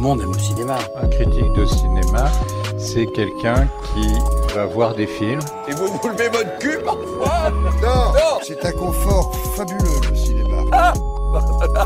[0.00, 0.78] le monde aime le cinéma.
[0.96, 2.32] Un critique de cinéma,
[2.78, 5.40] c'est quelqu'un qui va voir des films.
[5.68, 7.50] Et vous vous levez votre cul parfois
[7.82, 10.62] Non, c'est un confort fabuleux le cinéma.
[10.72, 10.94] Ah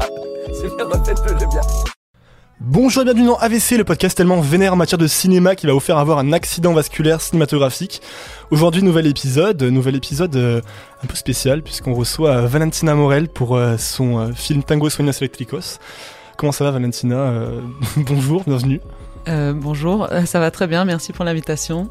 [0.53, 1.61] C'est bien, faites-le bien.
[2.61, 5.73] Bonjour et bienvenue dans AVC, le podcast tellement vénère en matière de cinéma qui va
[5.73, 8.01] vous faire avoir un accident vasculaire cinématographique.
[8.53, 10.61] Aujourd'hui, nouvel épisode, nouvel épisode euh,
[11.03, 15.13] un peu spécial puisqu'on reçoit euh, Valentina Morel pour euh, son euh, film Tango Sueños
[15.21, 15.79] Electricos.
[16.37, 17.61] Comment ça va Valentina Euh,
[17.97, 18.81] Bonjour, bienvenue.
[19.29, 21.89] Euh, bonjour, euh, ça va très bien, merci pour l'invitation.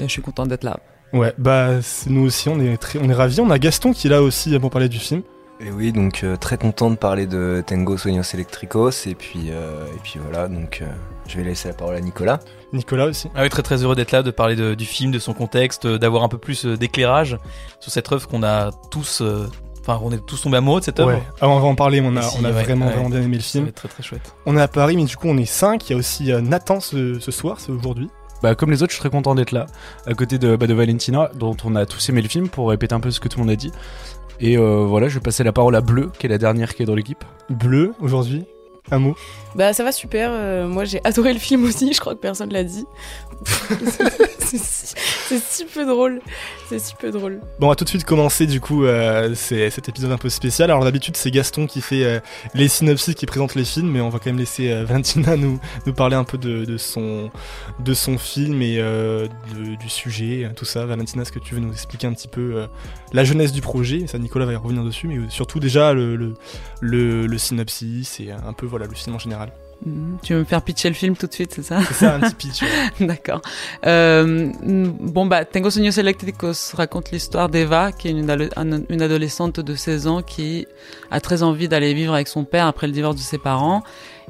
[0.00, 0.78] Euh, je suis contente d'être là.
[1.12, 1.68] Ouais, bah
[2.06, 3.40] nous aussi on est très, on est ravis.
[3.40, 5.22] On a Gaston qui est là aussi pour parler du film.
[5.60, 9.84] Et oui, donc euh, très content de parler de Tango Sueños Electricos et puis euh,
[9.94, 10.86] et puis voilà, donc euh,
[11.28, 12.40] je vais laisser la parole à Nicolas.
[12.72, 13.28] Nicolas aussi.
[13.36, 15.86] Ah oui, très très heureux d'être là, de parler de- du film, de son contexte,
[15.86, 17.36] d'avoir un peu plus d'éclairage
[17.78, 19.46] sur cette œuvre qu'on a tous, euh,
[19.82, 21.12] enfin on est tous tombés amoureux de cette œuvre.
[21.12, 21.22] Ouais.
[21.40, 22.00] Alors on va en parler.
[22.02, 22.92] On a, si, on a ouais, vraiment ouais.
[22.92, 23.70] vraiment bien aimé le film.
[23.72, 24.34] très très chouette.
[24.46, 26.40] On est à Paris, mais du coup on est 5 Il y a aussi euh,
[26.40, 28.08] Nathan ce, ce soir, c'est aujourd'hui.
[28.42, 29.66] Bah, comme les autres, je suis très content d'être là,
[30.04, 32.92] à côté de, bah, de Valentina, dont on a tous aimé le film, pour répéter
[32.92, 33.70] un peu ce que tout le monde a dit.
[34.40, 36.82] Et euh, voilà, je vais passer la parole à Bleu, qui est la dernière qui
[36.82, 37.24] est dans l'équipe.
[37.48, 38.44] Bleu aujourd'hui.
[38.90, 39.16] Un mot.
[39.54, 42.50] Bah ça va super, euh, moi j'ai adoré le film aussi, je crois que personne
[42.52, 42.86] l'a dit.
[44.40, 44.58] c'est
[45.40, 46.20] si, peu drôle,
[46.68, 47.40] c'est si peu drôle.
[47.58, 50.28] Bon, on va tout de suite commencer du coup euh, c'est- cet épisode un peu
[50.28, 50.70] spécial.
[50.70, 52.20] Alors d'habitude c'est Gaston qui fait euh,
[52.54, 55.58] les synopsis, qui présente les films, mais on va quand même laisser euh, Valentina nous,
[55.86, 57.30] nous parler un peu de, de son,
[57.80, 60.84] de son film et euh, de- du sujet, tout ça.
[60.86, 62.66] Valentina, est-ce que tu veux nous expliquer un petit peu euh,
[63.12, 64.06] la jeunesse du projet?
[64.06, 66.34] Ça Nicolas va y revenir dessus, mais surtout déjà le, le,
[66.80, 69.41] le, le synopsis et un peu voilà le film en général.
[69.84, 70.18] Mhm.
[70.22, 72.20] Tu veux me faire pitcher le film tout de suite, c'est ça C'est ça un
[72.20, 72.62] petit pitch.
[72.62, 72.68] ouais.
[73.06, 73.42] D'accord.
[73.86, 79.02] Euh, bon, bah, Tengo Sueños Eléctricos raconte l'histoire d'Eva, qui est une, ado- un- une
[79.02, 80.66] adolescente de 16 ans qui
[81.10, 83.82] a très envie d'aller vivre avec son père après le divorce de ses parents.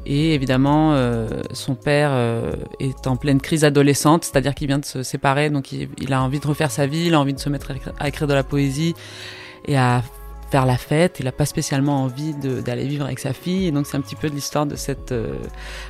[0.07, 4.85] Et évidemment, euh, son père euh, est en pleine crise adolescente, c'est-à-dire qu'il vient de
[4.87, 7.39] se séparer, donc il, il a envie de refaire sa vie, il a envie de
[7.39, 8.95] se mettre à écrire, à écrire de la poésie
[9.67, 10.03] et à
[10.53, 11.19] faire la fête.
[11.19, 13.67] Il n'a pas spécialement envie d'aller vivre avec sa fille.
[13.67, 15.33] Et donc c'est un petit peu de l'histoire de cette euh,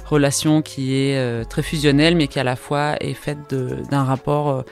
[0.07, 4.51] relation qui est euh, très fusionnelle, mais qui à la fois est faite d'un rapport
[4.51, 4.63] euh,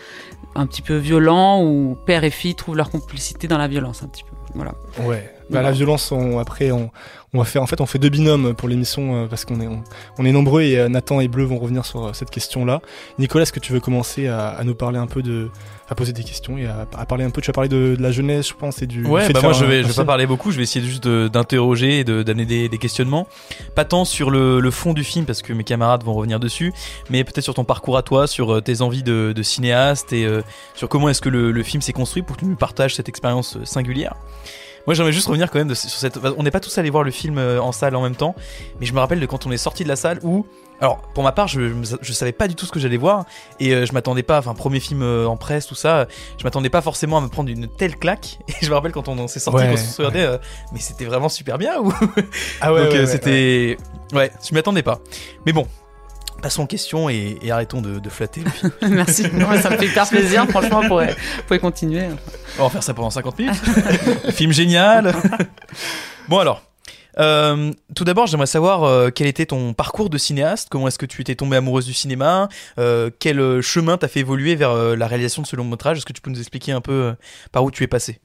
[0.54, 4.06] un petit peu violent où père et fille trouvent leur complicité dans la violence un
[4.06, 4.36] petit peu.
[4.54, 4.74] Voilà.
[5.00, 5.28] Ouais.
[5.50, 6.90] Bah, la violence, on, après, on,
[7.34, 9.66] on va faire, en fait, on fait deux binômes pour l'émission euh, parce qu'on est,
[9.66, 9.82] on,
[10.18, 12.80] on est nombreux et euh, Nathan et Bleu vont revenir sur euh, cette question-là.
[13.18, 15.48] Nicolas, est-ce que tu veux commencer à, à nous parler un peu de,
[15.88, 18.02] à poser des questions et à, à parler un peu, tu vas parler de, de
[18.02, 19.04] la jeunesse, je pense, et du.
[19.06, 20.84] Ouais, fait de bah moi je vais, je vais pas parler beaucoup, je vais essayer
[20.84, 23.26] juste d'interroger et de- d'amener des, des questionnements.
[23.74, 26.72] Pas tant sur le, le fond du film parce que mes camarades vont revenir dessus,
[27.10, 30.42] mais peut-être sur ton parcours à toi, sur tes envies de, de cinéaste et euh,
[30.74, 33.08] sur comment est-ce que le, le film s'est construit pour que tu nous partages cette
[33.08, 34.14] expérience singulière.
[34.86, 36.18] Moi j'aimerais juste revenir quand même de- sur cette...
[36.36, 38.34] On n'est pas tous allés voir le film euh, en salle en même temps,
[38.80, 40.46] mais je me rappelle de quand on est sorti de la salle où...
[40.82, 43.26] Alors pour ma part je, je, savais pas du tout ce que j'allais voir
[43.58, 46.06] et euh, je m'attendais pas, enfin premier film euh, en presse tout ça,
[46.38, 49.06] je m'attendais pas forcément à me prendre une telle claque et je me rappelle quand
[49.08, 50.38] on s'est sorti, Ouais, qu'on se regardait, euh,
[50.72, 51.92] mais c'était vraiment super bien ou
[52.62, 53.76] Ah ouais, Donc ouais, euh, c'était...
[54.14, 54.32] Ouais.
[54.42, 55.00] je m'y attendais pas.
[55.44, 55.66] Mais bon,
[56.40, 58.42] passons aux questions et, et arrêtons de, de flatter.
[58.82, 59.24] Merci.
[59.32, 60.46] Non, ça me fait hyper plaisir.
[60.48, 60.88] Franchement, vous
[61.46, 62.04] pouvez, continuer.
[62.58, 63.54] On va faire ça pendant 50 minutes.
[64.32, 65.14] film génial.
[66.28, 66.62] bon alors.
[67.18, 71.06] euh, tout d'abord, j'aimerais savoir euh, quel était ton parcours de cinéaste, comment est-ce que
[71.06, 75.42] tu étais tombée amoureuse du cinéma, euh, quel chemin t'a fait évoluer vers la réalisation
[75.42, 75.98] de ce long métrage?
[75.98, 77.14] Est-ce que tu peux nous expliquer un peu
[77.52, 78.20] par où tu es passé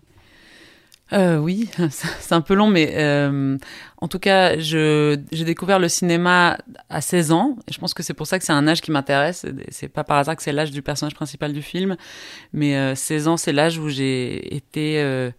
[1.13, 3.57] Euh, oui, c'est un peu long, mais euh,
[3.97, 6.57] en tout cas, j'ai découvert le cinéma
[6.89, 7.57] à 16 ans.
[7.67, 9.45] Et je pense que c'est pour ça que c'est un âge qui m'intéresse.
[9.69, 11.95] C'est pas par hasard que c'est l'âge du personnage principal du film,
[12.53, 15.29] mais euh, 16 ans, c'est l'âge où j'ai été, euh,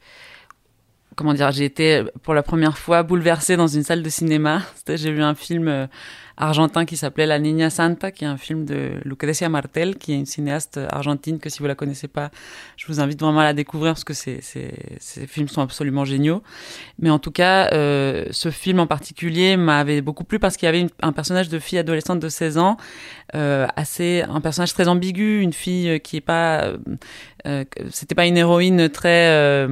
[1.16, 4.62] comment dire, j'ai été pour la première fois bouleversée dans une salle de cinéma.
[4.88, 5.86] J'ai vu un film euh,
[6.36, 10.16] argentin qui s'appelait La Niña Santa, qui est un film de Lucrecia Martel, qui est
[10.16, 12.30] une cinéaste argentine que si vous la connaissez pas,
[12.76, 14.40] je vous invite vraiment à la découvrir parce que ces
[15.26, 16.42] films sont absolument géniaux.
[16.98, 20.68] Mais en tout cas, euh, ce film en particulier m'avait beaucoup plu parce qu'il y
[20.68, 22.76] avait un personnage de fille adolescente de 16 ans,
[23.34, 26.72] euh, assez, un personnage très ambigu, une fille qui est pas,
[27.46, 29.66] euh, c'était pas une héroïne très,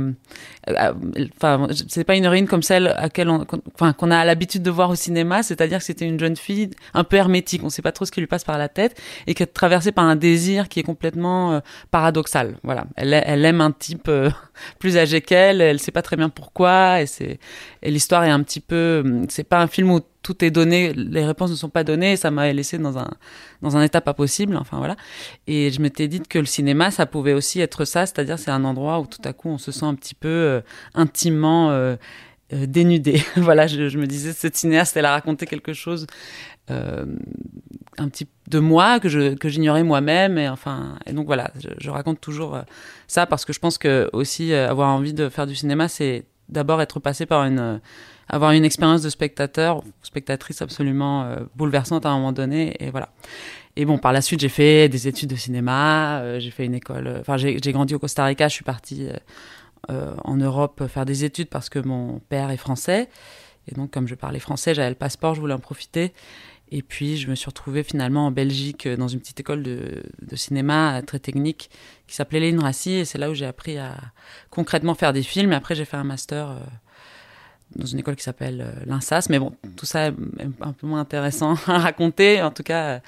[1.37, 3.44] enfin, c'est pas une héroïne comme celle à laquelle on,
[3.75, 6.54] enfin, qu'on a l'habitude de voir au cinéma, c'est-à-dire que c'était une jeune fille
[6.95, 9.35] un peu hermétique, on sait pas trop ce qui lui passe par la tête et
[9.35, 11.61] qui est traversée par un désir qui est complètement euh,
[11.91, 12.56] paradoxal.
[12.62, 14.31] Voilà, elle, aime un type euh,
[14.79, 17.06] plus âgé qu'elle, elle sait pas très bien pourquoi et
[17.83, 20.93] et l'histoire est un petit peu, hum, c'est pas un film où tout est donné,
[20.95, 23.11] les réponses ne sont pas données, ça m'a laissé dans un
[23.61, 24.97] dans un état pas possible, enfin voilà.
[25.47, 28.65] Et je m'étais dit que le cinéma, ça pouvait aussi être ça, c'est-à-dire c'est un
[28.65, 30.61] endroit où tout à coup on se sent un petit peu euh,
[30.95, 31.71] intimement
[32.55, 33.23] euh, dénudée.
[33.37, 36.06] voilà, je, me disais, cette cinéaste, elle a raconté quelque chose
[36.71, 37.05] euh,
[37.99, 41.91] un petit de moi que je que j'ignorais moi-même et enfin et donc voilà je,
[41.91, 42.62] raconte toujours euh,
[43.06, 46.81] ça parce que je pense que aussi avoir envie de faire du cinéma c'est d'abord
[46.81, 47.81] être passé par une
[48.29, 53.11] avoir une expérience de spectateur spectatrice absolument bouleversante à un moment donné et voilà
[53.77, 57.19] et bon par la suite j'ai fait des études de cinéma j'ai fait une école
[57.21, 59.09] enfin j'ai grandi au Costa Rica je suis partie
[59.89, 63.09] en Europe faire des études parce que mon père est français
[63.69, 66.13] et donc comme je parlais français j'avais le passeport je voulais en profiter
[66.71, 70.03] et puis, je me suis retrouvée finalement en Belgique dans une petite école de,
[70.35, 71.71] cinéma très technique
[72.07, 72.93] qui s'appelait l'INRACI.
[72.95, 73.97] Et c'est là où j'ai appris à
[74.51, 75.53] concrètement faire des films.
[75.53, 76.59] Et après, j'ai fait un master euh,
[77.77, 79.27] dans une école qui s'appelle euh, l'INSAS.
[79.31, 80.15] Mais bon, tout ça est
[80.63, 82.43] un peu moins intéressant à raconter.
[82.43, 82.99] En tout cas, euh,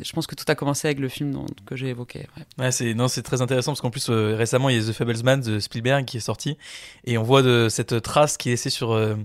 [0.00, 2.26] je pense que tout a commencé avec le film dont, que j'ai évoqué.
[2.36, 4.90] Ouais, ouais c'est non, c'est très intéressant parce qu'en plus euh, récemment il y a
[4.90, 6.56] The Fablesman de Spielberg qui est sorti
[7.04, 9.16] et on voit de cette trace qui est laissée sur euh,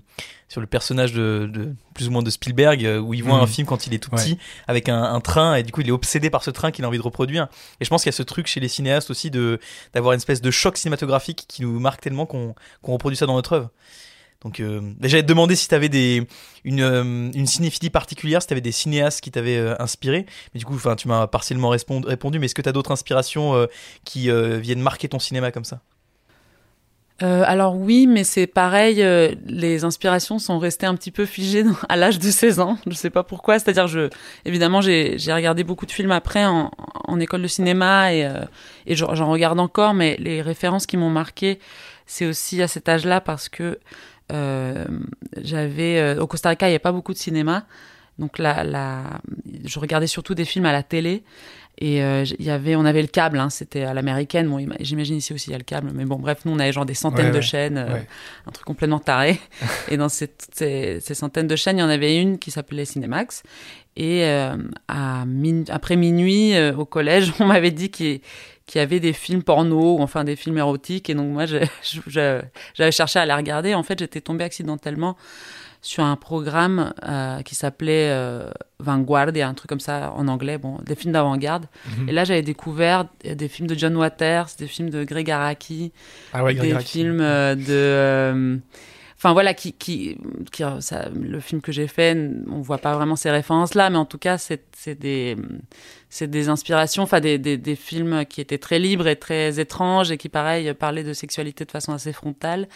[0.50, 3.44] sur le personnage de, de, plus ou moins de Spielberg euh, où il voit mmh.
[3.44, 4.38] un film quand il est tout petit ouais.
[4.68, 6.88] avec un, un, train et du coup il est obsédé par ce train qu'il a
[6.88, 7.48] envie de reproduire.
[7.80, 9.60] Et je pense qu'il y a ce truc chez les cinéastes aussi de
[9.94, 13.36] d'avoir une espèce de choc cinématographique qui nous marque tellement qu'on qu'on reproduit ça dans
[13.36, 13.70] notre œuvre.
[14.44, 16.28] Donc euh, j'allais te demander si tu avais des,
[16.64, 20.26] une, euh, une cinéphilie particulière, si tu avais des cinéastes qui t'avaient euh, inspiré.
[20.54, 23.68] Mais du coup, tu m'as partiellement répondu, mais est-ce que tu as d'autres inspirations euh,
[24.06, 24.30] qui
[24.62, 25.82] viennent marquer ton cinéma comme ça?
[27.20, 28.96] Alors oui, mais c'est pareil,
[29.46, 32.78] les inspirations sont restées un petit peu figées à l'âge de 16 ans.
[32.86, 33.60] Je sais pas pourquoi.
[33.60, 34.10] C'est-à-dire, je,
[34.44, 36.70] évidemment, j'ai regardé beaucoup de films après en,
[37.22, 38.30] école de cinéma et,
[38.88, 41.60] et j'en regarde encore, mais les références qui m'ont marqué,
[42.06, 43.80] c'est aussi à cet âge-là parce que
[44.34, 47.66] j'avais euh, au Costa Rica, il n'y avait pas beaucoup de cinéma,
[48.20, 49.20] donc la,
[49.66, 51.24] je regardais surtout des films à la télé.
[51.80, 54.48] Et euh, y avait, on avait le câble, hein, c'était à l'américaine.
[54.48, 56.72] Bon, j'imagine ici aussi il y a le câble, mais bon, bref, nous on avait
[56.72, 58.08] genre des centaines Ouais, de ouais, chaînes, euh, ouais.
[58.46, 59.40] un truc complètement taré.
[59.90, 62.86] et dans ces, ces, ces centaines de chaînes, il y en avait une qui s'appelait
[62.86, 63.42] Cinemax.
[63.96, 64.56] Et euh,
[64.88, 68.22] à min après minuit, euh, au collège, on m'avait dit qu'il
[68.66, 71.10] qu'il y avait des films porno ou enfin des films érotiques.
[71.10, 71.46] Et donc moi,
[72.08, 73.74] j'avais cherché à les regarder.
[73.76, 75.18] En fait, j'étais tombée accidentellement
[75.82, 78.50] sur un programme euh, qui s'appelait euh,
[78.80, 81.66] Vanguardia, un truc comme ça en anglais, bon, des films d'avant-garde.
[81.98, 82.08] Mhm.
[82.08, 85.92] Et là, j'avais découvert des films de John Waters, des films de Greg Araki,
[86.32, 86.88] Ah ouais, Greg des Araki.
[87.00, 88.60] films euh, de...
[89.24, 90.18] euh, Enfin voilà, qui, qui,
[90.52, 92.18] qui ça, le film que j'ai fait,
[92.50, 95.38] on voit pas vraiment ces références-là, mais en tout cas, c'est des,
[96.20, 100.18] des inspirations, enfin des, des, des films qui étaient très libres et très étranges et
[100.18, 102.68] qui, pareil, parlaient de sexualité de façon assez frontale.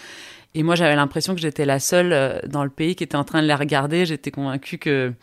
[0.56, 3.26] Et moi, j'avais l'impression que j'étais la seule euh, dans le pays qui était en
[3.26, 4.06] train de les regarder.
[4.06, 5.14] J'étais convaincue que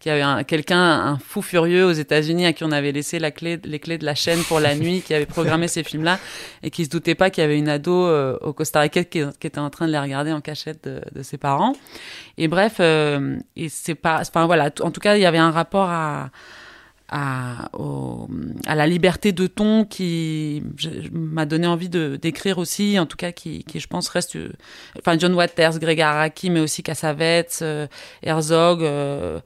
[0.00, 3.18] qu'il y avait un- quelqu'un, un fou furieux aux États-Unis à qui on avait laissé
[3.18, 6.18] la clé, les clés de la chaîne pour la nuit, qui avait programmé ces films-là
[6.62, 9.22] et qui se doutait pas qu'il y avait une ado euh, au Costa Rica qui,
[9.40, 11.74] qui était en train de les regarder en cachette de, de ses parents.
[12.36, 15.50] Et bref, euh, et c'est pas, enfin voilà, en tout cas, il y avait un
[15.50, 16.30] rapport à
[17.10, 18.28] à, au-
[18.66, 20.62] à la liberté de ton qui
[21.10, 24.52] m'a donné envie de d'écrire aussi, en tout cas qui, qui je pense reste, euh,
[24.98, 27.86] enfin John Waters, Greg Araki, mais aussi Cassavetes, euh,
[28.22, 28.82] Herzog.
[28.82, 29.40] euh,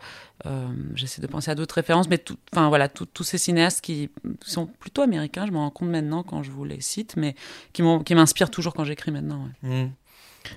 [0.94, 4.10] J'essaie de penser à d'autres références, mais tout, enfin voilà, tous ces cinéastes qui
[4.44, 7.34] sont plutôt américains, je m'en rends compte maintenant quand je vous les cite, mais
[7.72, 7.82] qui
[8.14, 9.48] m'inspirent toujours quand j'écris maintenant.
[9.62, 9.84] ouais.
[9.84, 9.90] Mm.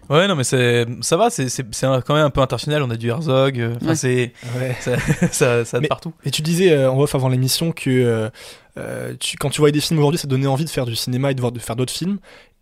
[0.09, 1.47] Ouais, non, mais c'est, ça va, c'est,
[1.79, 2.83] quand même un peu international.
[2.83, 3.95] On a du Herzog, euh, enfin, Ouais.
[3.95, 4.75] c'est, Ouais.
[5.31, 6.13] ça, ça, de partout.
[6.23, 8.29] Et tu disais euh, en off avant l'émission que euh,
[8.77, 10.95] euh, tu, quand tu voyais des films aujourd'hui, ça te donnait envie de faire du
[10.95, 12.17] cinéma et de, voir, de faire d'autres films.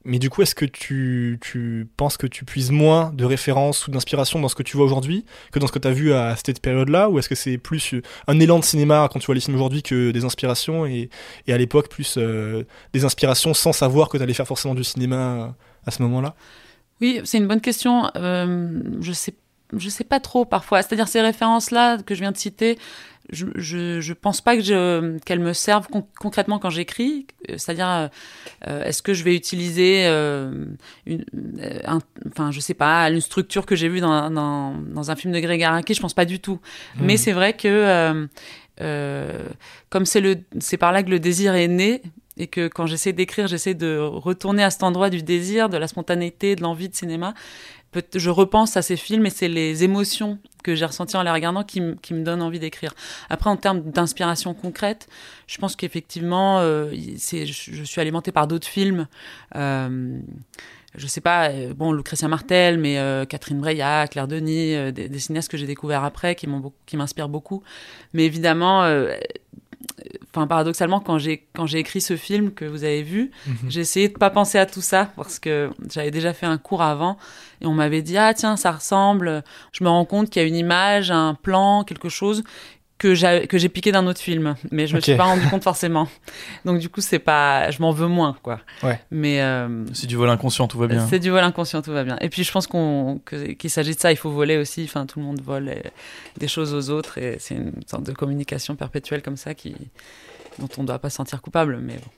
[0.05, 3.91] Mais du coup, est-ce que tu, tu penses que tu puises moins de références ou
[3.91, 6.35] d'inspiration dans ce que tu vois aujourd'hui que dans ce que tu as vu à
[6.35, 9.35] cette période-là Ou est-ce que c'est plus euh, un élan de cinéma quand tu vois
[9.35, 11.09] les films aujourd'hui que des inspirations et,
[11.47, 14.83] et à l'époque plus euh, des inspirations sans savoir que tu allais faire forcément du
[14.83, 15.55] cinéma
[15.85, 16.35] à ce moment-là?
[17.01, 18.09] Oui, c'est une bonne question.
[18.15, 19.33] Euh, je sais,
[19.77, 20.81] je sais pas trop parfois.
[20.81, 22.77] C'est-à-dire ces références-là que je viens de citer,
[23.31, 27.25] je, je, je pense pas que qu'elles me servent con- concrètement quand j'écris.
[27.49, 28.07] Euh, C'est-à-dire, euh,
[28.67, 30.65] euh, est-ce que je vais utiliser euh,
[31.05, 31.23] une,
[31.85, 35.33] un, enfin, je sais pas, une structure que j'ai vue dans, dans, dans un film
[35.33, 36.59] de Greg Araki Je pense pas du tout.
[36.99, 38.27] Mais c'est vrai que
[38.81, 39.31] euh,
[39.89, 42.01] comme c'est le, c'est par là que le désir est né.
[42.37, 45.87] Et que quand j'essaie d'écrire, j'essaie de retourner à cet endroit du désir, de la
[45.87, 47.33] spontanéité, de l'envie de cinéma.
[48.15, 51.63] Je repense à ces films et c'est les émotions que j'ai ressenties en les regardant
[51.63, 52.93] qui, me donnent envie d'écrire.
[53.29, 55.07] Après, en termes d'inspiration concrète,
[55.47, 59.07] je pense qu'effectivement, euh, je, suis alimentée par d'autres films.
[59.55, 60.19] Euh,
[60.95, 65.19] je sais pas, euh, bon, Lucretia Martel, mais euh, Catherine Breillat, Claire Denis, des, des
[65.19, 66.47] cinéastes que j'ai découverts après, qui
[66.97, 67.63] m'inspirent beaucoup.
[68.13, 68.83] Mais évidemment,
[70.35, 73.69] enfin paradoxalement, quand j'ai quand j'ai écrit ce film que vous avez vu, Mhm.
[73.69, 76.81] j'ai essayé de pas penser à tout ça parce que j'avais déjà fait un cours
[76.81, 77.17] avant
[77.61, 79.43] et on m'avait dit ah tiens ça ressemble.
[79.71, 82.43] Je me rends compte qu'il y a une image, un plan, quelque chose
[83.03, 85.63] que j'ai que j'ai piqué d'un autre film, mais je me suis pas rendu compte
[85.63, 86.07] forcément.
[86.63, 88.61] Donc du coup c'est pas, je m'en veux moins quoi.
[88.81, 88.97] Ouais.
[89.11, 91.05] Mais euh, C'est du vol inconscient, tout va bien.
[91.07, 92.17] c'est du vol inconscient, tout va bien.
[92.21, 94.83] Et puis je pense qu'on que- qu'il s'agit de ça, il faut voler aussi.
[94.85, 95.69] Enfin, tout le monde vole
[96.37, 99.75] des choses aux autres et c'est une sorte de communication perpétuelle comme ça qui
[100.59, 101.79] dont on ne doit pas se sentir coupable.
[101.81, 102.09] Mais bon.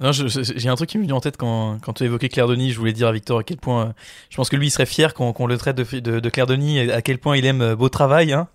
[0.00, 2.28] Non, je- je- j'ai un truc qui me vient en tête quand, quand tu évoquais
[2.28, 2.72] Claire Denis.
[2.72, 3.92] Je voulais dire à Victor à quel point euh,
[4.28, 6.46] je pense que lui il serait fier qu'on qu'on le traite de, de, de Claire
[6.48, 8.32] Denis et à quel point il aime euh, Beau Travail.
[8.32, 8.48] Hein.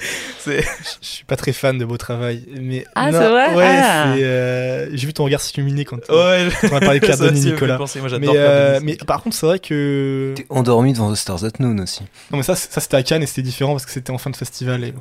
[0.46, 0.62] Je
[1.00, 4.14] suis pas très fan de Beau Travail, mais Ah, non, c'est vrai Ouais, Ah.
[4.14, 7.44] euh, j'ai vu ton regard s'illuminer quand ouais, on a parlé de Claire ça Denis,
[7.46, 7.76] Nicolas.
[7.76, 8.00] penser.
[8.00, 8.96] Moi Mais, euh, Denis.
[9.00, 12.02] mais par contre, c'est vrai que T'es endormi devant The Stars at Noon aussi.
[12.30, 14.30] non, mais ça, ça c'était à Cannes et c'était différent parce que c'était en fin
[14.30, 14.82] de festival.
[14.84, 14.94] Et...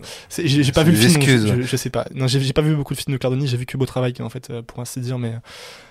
[0.44, 2.06] J'ai pas vu le film, donc je, sais pas.
[2.13, 3.48] Non, j'ai pas vu beaucoup de films de Claire Denis.
[3.48, 5.18] J'ai vu que Beau Travail, en fait, euh, pour ainsi dire.
[5.18, 5.34] Mais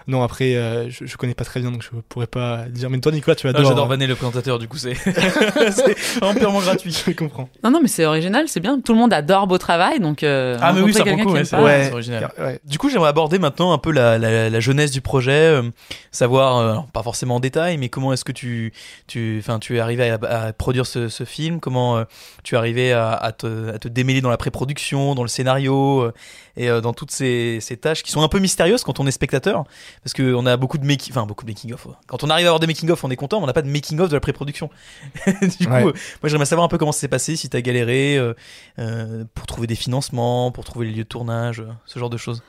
[0.09, 2.91] non, après, euh, je, je connais pas très bien, donc je pourrais pas dire.
[2.91, 3.67] Mais toi, Nicolas, tu Ah, adores.
[3.67, 3.88] J'adore hein.
[3.88, 4.95] Vanet le présentateur, du coup c'est
[5.71, 6.97] c'est entièrement gratuit.
[7.07, 7.49] Je comprends.
[7.62, 8.81] Non, non, mais c'est original, c'est bien.
[8.81, 10.23] Tout le monde adore Beau Travail, donc.
[10.23, 11.91] euh, Ah, mais oui, ça pour coup, ouais, c'est Ouais.
[11.93, 12.33] original.
[12.38, 12.61] Ouais.
[12.65, 15.62] Du coup, j'aimerais aborder maintenant un peu la, la, la jeunesse du projet, euh,
[16.11, 18.73] savoir, euh, alors, pas forcément en détail, mais comment est-ce que tu,
[19.07, 22.05] tu, enfin, tu es arrivé à, à produire ce, ce film, comment euh,
[22.45, 26.00] tu es arrivé à, à, te, à te démêler dans la pré-production, dans le scénario
[26.03, 26.12] euh,
[26.57, 29.11] et euh, dans toutes ces, ces tâches qui sont un peu mystérieuses quand on est
[29.12, 29.65] spectateur,
[30.02, 31.87] parce que on a beaucoup de making, enfin beaucoup de making of.
[32.07, 33.62] Quand on arrive à avoir des making of, on est content, mais on n'a pas
[33.62, 34.71] de making of de la pré-production.
[35.26, 35.85] du coup, Ouais.
[35.85, 38.35] euh, moi j'aimerais savoir un peu comment ça s'est passé, si tu as galéré euh,
[38.78, 42.43] euh, pour trouver des financements, pour trouver les lieux de tournage, ce genre de choses.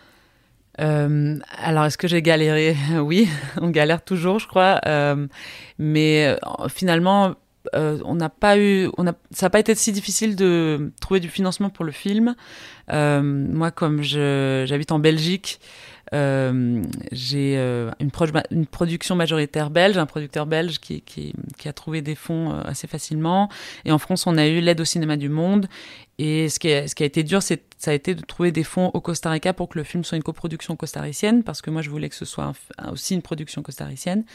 [0.80, 2.76] Euh, alors, est-ce que j'ai galéré?
[3.02, 3.28] Oui,
[3.62, 4.80] on galère toujours, je crois.
[4.86, 5.28] Euh,
[5.78, 7.36] mais euh, finalement,
[7.76, 11.20] euh, on n'a pas eu, on a, ça n'a pas été si difficile de trouver
[11.20, 12.36] du financement pour le film.
[12.92, 19.70] Euh, moi, comme je, j'habite en Belgique, euh, j'ai euh, une, proj- une production majoritaire
[19.70, 23.50] belge, un producteur belge qui, qui, qui a trouvé des fonds euh, assez facilement.
[23.86, 25.68] Et en France, on a eu l'aide au cinéma du monde.
[26.22, 28.52] Et ce qui, est, ce qui a été dur, c'est, ça a été de trouver
[28.52, 31.72] des fonds au Costa Rica pour que le film soit une coproduction costaricienne, parce que
[31.72, 32.52] moi, je voulais que ce soit
[32.92, 34.26] aussi une production costaricienne.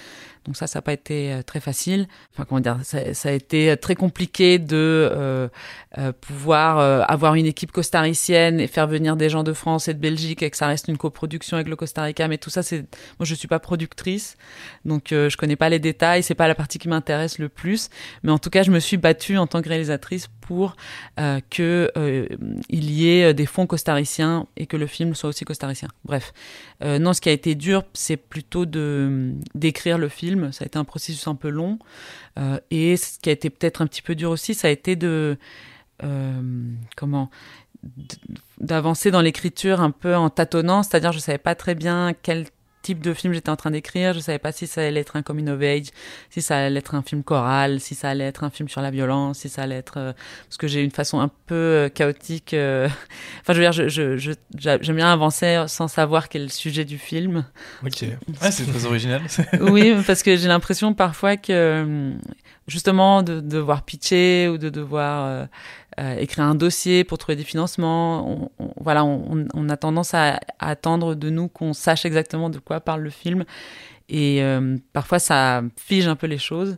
[0.47, 2.09] Donc ça, ça n'a pas été euh, très facile.
[2.33, 4.77] Enfin, comment dire, ça, ça a été euh, très compliqué de
[5.13, 5.49] euh,
[5.99, 9.93] euh, pouvoir euh, avoir une équipe costaricienne et faire venir des gens de France et
[9.93, 12.29] de Belgique et que ça reste une coproduction avec le Costa Rica.
[12.29, 12.79] Mais tout ça, c'est
[13.19, 14.39] moi, je suis pas productrice,
[14.87, 16.23] donc je connais pas les détails.
[16.23, 17.91] C'est pas la partie qui m'intéresse le plus.
[18.23, 20.77] Mais en tout cas, je me suis battue en tant que réalisatrice pour
[21.19, 22.27] euh, que euh,
[22.69, 25.89] y ait des fonds costariciens et que le film soit aussi costaricien.
[26.05, 26.33] Bref,
[26.83, 30.53] euh, non, ce qui a été dur, c'est plutôt d'écrire le film.
[30.53, 31.79] Ça a été un processus un peu long.
[32.39, 34.97] Euh, et ce qui a été peut-être un petit peu dur aussi, ça a été
[34.97, 35.39] de
[36.03, 36.43] euh,
[36.97, 37.31] comment
[38.59, 42.47] d'avancer dans l'écriture un peu en tâtonnant, c'est-à-dire je savais pas très bien quel
[42.85, 45.23] type de film j'étais en train d'écrire, je savais pas si ça allait être un
[45.23, 45.87] coming of age,
[46.31, 48.91] si ça allait être un film choral, si ça allait être un film sur la
[48.91, 50.13] violence, si ça allait être euh,
[50.49, 52.87] parce que j'ai une façon un peu euh, chaotique euh,
[53.41, 56.45] enfin je veux dire je je- je- j'a- j'aime bien avancer sans savoir quel est
[56.45, 57.45] le sujet du film.
[57.85, 58.03] Ok.
[58.03, 59.23] Ouais, c'est très original.
[59.61, 62.13] oui, parce que j'ai l'impression parfois que
[62.69, 65.49] justement de devoir pitcher ou de devoir
[66.01, 71.15] euh, écrire un dossier pour trouver des financements, on, voilà, on, a tendance à, attendre
[71.15, 73.45] de nous qu'on sache exactement de quoi parle le film.
[74.09, 76.77] Et euh, parfois, ça fige un peu les choses.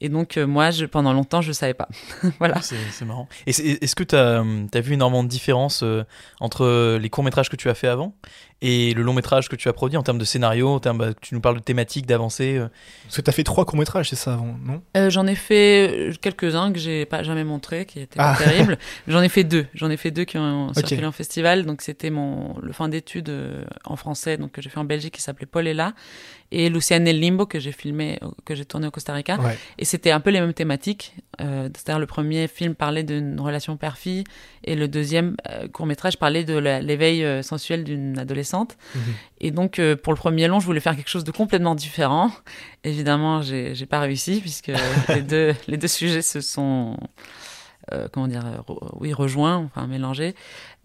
[0.00, 1.88] Et donc, euh, moi, pendant longtemps, je ne savais pas.
[2.38, 2.60] voilà.
[2.60, 3.28] C'est marrant.
[3.46, 6.04] Est-ce que tu as, vu énormément de différence euh,
[6.40, 8.14] entre les courts-métrages que tu as fait avant
[8.62, 11.34] et le long-métrage que tu as produit en termes de scénario, en termes, bah, tu
[11.34, 12.68] nous parles de thématiques, d'avancées euh.
[13.04, 14.82] Parce que t'as fait trois courts-métrages, c'est ça avant, non?
[14.96, 18.36] Euh, J'en ai fait euh, quelques-uns que j'ai pas jamais montré, qui étaient pas Ah.
[18.42, 18.78] terribles.
[19.08, 19.66] J'en ai fait deux.
[19.74, 20.78] J'en ai fait deux qui ont Ok.
[20.78, 21.66] circulé en festival.
[21.66, 23.32] Donc c'était mon le fin d'études
[23.84, 25.92] en français, donc que j'ai fait en Belgique, qui s'appelait Paul et là,
[26.50, 29.36] et Luciane El Limbo que j'ai filmé, que j'ai tourné au Costa Rica.
[29.38, 29.58] Ouais.
[29.78, 31.14] Et c'était un peu les mêmes thématiques.
[31.40, 34.24] Euh, C'est-à-dire le premier film parlait d'une relation père-fille
[34.64, 35.36] et le deuxième
[35.72, 38.76] court métrage parlait de l'éveil euh, sensuel d'une adolescente.
[38.94, 39.02] Mhm.
[39.40, 42.30] Et donc euh, pour le premier long, je voulais faire quelque chose de complètement différent.
[42.84, 44.72] Évidemment, j'ai j'ai pas réussi puisque
[45.08, 46.96] les deux les deux sujets se sont
[47.92, 50.34] euh, comment dire euh, oui rejoints, enfin mélangés.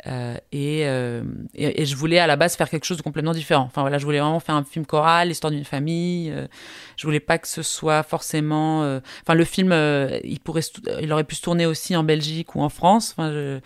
[0.07, 3.63] Euh, et, euh, et, je voulais à la base faire quelque chose de complètement différent.
[3.63, 6.31] Enfin voilà, je voulais vraiment faire un film choral, l'histoire d'une famille.
[6.31, 6.47] euh,
[6.97, 8.83] je voulais pas que ce soit forcément.
[8.83, 9.71] euh, Enfin, le film,
[10.23, 10.61] il pourrait,
[11.01, 13.13] il aurait pu se tourner aussi en Belgique ou en France.
[13.17, 13.59] Enfin, je,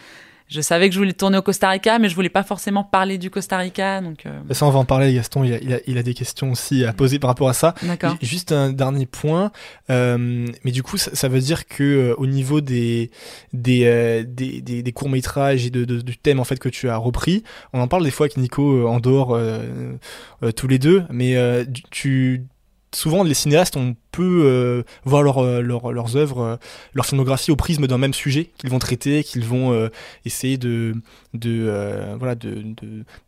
[0.47, 3.17] je savais que je voulais tourner au Costa Rica, mais je voulais pas forcément parler
[3.17, 4.01] du Costa Rica.
[4.01, 5.43] Donc, euh, Ça, on va en parler, Gaston.
[5.43, 7.73] Il a, il a- il a des questions aussi à poser par rapport à ça.
[7.83, 8.15] d'accord.
[8.21, 9.51] Juste un dernier point.
[9.89, 13.11] euh, mais du coup, ça, ça veut dire que euh, au niveau des
[13.53, 16.69] des, euh, des, des, des courts métrages et de, de- du thème en fait que
[16.69, 19.37] tu as repris, on en parle des fois avec Nico euh, en dehors
[20.55, 21.03] tous les deux.
[21.09, 22.45] Mais euh, tu
[22.95, 26.55] souvent les cinéastes on peut euh, voir euh, leur- leurs œuvres, euh,
[26.93, 29.89] leur filmographie au prisme d'un même sujet qu'ils vont traiter, qu'ils vont
[30.23, 30.95] essayer de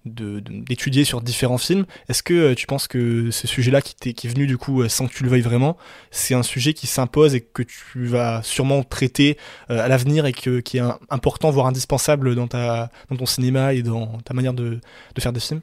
[0.06, 1.86] d'étudier sur différents films.
[2.08, 5.24] Est-ce que tu penses que ce sujet-là qui, est venu du coup sans que tu
[5.24, 5.78] le veuilles vraiment,
[6.12, 10.78] c'est un sujet qui s'impose et que tu vas sûrement traiter à l'avenir et qui
[10.78, 14.80] est important, voire indispensable dans, ton cinéma et dans ta manière de
[15.20, 15.62] faire des films?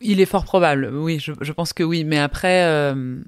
[0.00, 2.04] Il est fort probable, oui, je, je pense que oui.
[2.04, 3.20] Mais après, euh,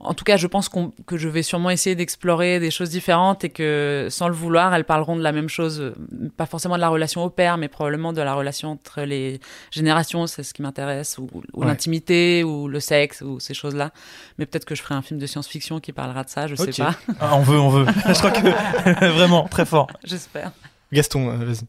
[0.00, 0.68] en tout cas, je pense
[1.06, 4.84] que je vais sûrement essayer d'explorer des choses différentes et que, sans le vouloir, elles
[4.84, 5.80] parleront de la même chose.
[5.80, 5.94] euh,
[6.36, 9.40] Pas forcément de la relation au père, mais probablement de la relation entre les
[9.70, 11.66] générations, c'est ce qui m'intéresse, ou, ou Ouais.
[11.66, 13.92] l'intimité, ou le sexe, ou ces choses-là.
[14.38, 16.72] Mais peut-être que je ferai un film de science-fiction qui parlera de ça, je Ok.
[16.72, 16.96] sais pas.
[17.20, 17.86] Ah, on veut, on veut.
[18.08, 19.86] je crois que vraiment très fort.
[20.02, 20.50] J'espère.
[20.92, 21.60] Gaston, euh, vas-y.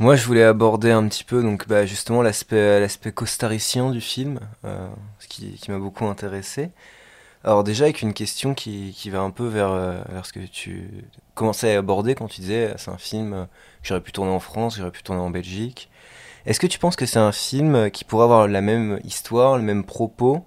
[0.00, 4.40] Moi, je voulais aborder un petit peu, donc, bah, justement, l'aspect, l'aspect costaricien du film,
[4.64, 4.88] euh,
[5.20, 6.70] ce qui, qui m'a beaucoup intéressé.
[7.44, 11.04] Alors, déjà, avec une question qui, qui va un peu vers, euh, ce que tu
[11.34, 14.40] commençais à aborder quand tu disais c'est un film euh, que j'aurais pu tourner en
[14.40, 15.90] France, j'aurais pu tourner en Belgique.
[16.46, 19.62] Est-ce que tu penses que c'est un film qui pourrait avoir la même histoire, le
[19.62, 20.44] même propos,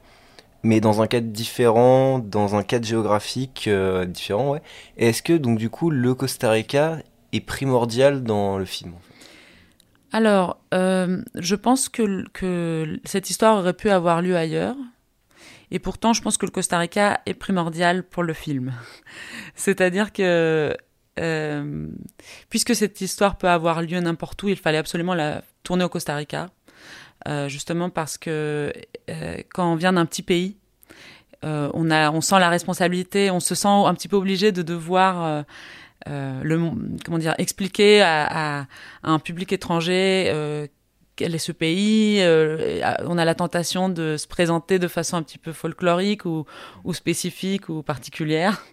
[0.64, 4.62] mais dans un cadre différent, dans un cadre géographique euh, différent, ouais?
[4.98, 6.98] Est-ce que, donc, du coup, le Costa Rica
[7.32, 8.94] est primordial dans le film
[10.12, 14.76] Alors, euh, je pense que, cette histoire aurait pu avoir lieu ailleurs.
[15.70, 18.74] Et pourtant, je pense que le Costa Rica est primordial pour le film.
[19.56, 20.76] C'est-à-dire que,
[21.20, 21.88] euh,
[22.50, 26.16] puisque cette histoire peut avoir lieu n'importe où, il fallait absolument la tourner au Costa
[26.16, 26.50] Rica.
[27.28, 28.72] Euh, justement parce que
[29.54, 30.56] quand on vient d'un petit pays,
[31.44, 35.46] on, a, on sent la responsabilité, on se sent un petit peu obligé de devoir
[36.44, 36.72] le,
[37.04, 38.68] comment dire, expliquer à,
[39.04, 40.68] un public étranger euh,
[41.18, 42.20] quel est ce pays.
[42.22, 46.46] euh, on a la tentation de se présenter de façon un petit peu folklorique ou,
[46.84, 48.64] ou spécifique ou particulière.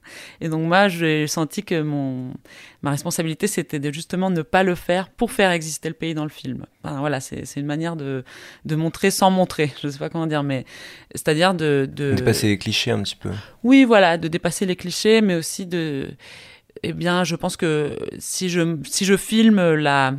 [0.42, 2.34] Et donc moi, j'ai senti que mon,
[2.82, 6.24] ma responsabilité, c'était de justement ne pas le faire pour faire exister le pays dans
[6.24, 6.66] le film.
[6.84, 8.24] Enfin, voilà, c'est une manière de,
[8.66, 9.72] de montrer sans montrer.
[9.82, 10.66] Je sais pas comment dire, mais
[11.14, 13.30] c'est-à-dire de, de Dépasser les clichés un petit peu.
[13.62, 16.10] oui, voilà, de dépasser les clichés, mais aussi de.
[16.86, 20.14] Eh bien, je pense que si je, si je filme la,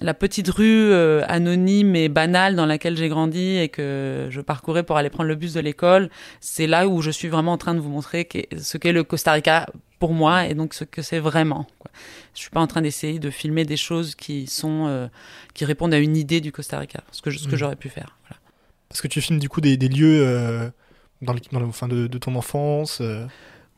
[0.00, 4.84] la petite rue euh, anonyme et banale dans laquelle j'ai grandi et que je parcourais
[4.84, 6.08] pour aller prendre le bus de l'école,
[6.40, 9.32] c'est là où je suis vraiment en train de vous montrer ce qu'est le Costa
[9.32, 9.66] Rica
[9.98, 11.66] pour moi et donc ce que c'est vraiment.
[11.78, 11.90] Quoi.
[12.34, 15.08] Je suis pas en train d'essayer de filmer des choses qui sont euh,
[15.54, 17.56] qui répondent à une idée du Costa Rica, ce que, je- ce que Mhm.
[17.58, 18.16] j'aurais pu faire.
[18.28, 18.40] Voilà.
[18.88, 20.68] Parce que tu filmes du coup des, des lieux euh,
[21.22, 22.98] dans, le, dans le- enfin, de, de ton enfance.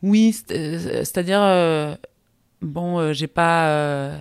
[0.03, 1.95] Oui, euh, c'est-à-dire, euh,
[2.61, 4.19] bon, euh, j'ai pas, euh,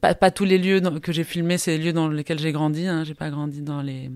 [0.00, 2.52] pas, pas tous les lieux dans- que j'ai filmés, c'est les lieux dans lesquels j'ai
[2.52, 2.86] grandi.
[2.86, 3.04] Hein.
[3.04, 4.10] J'ai pas grandi dans les,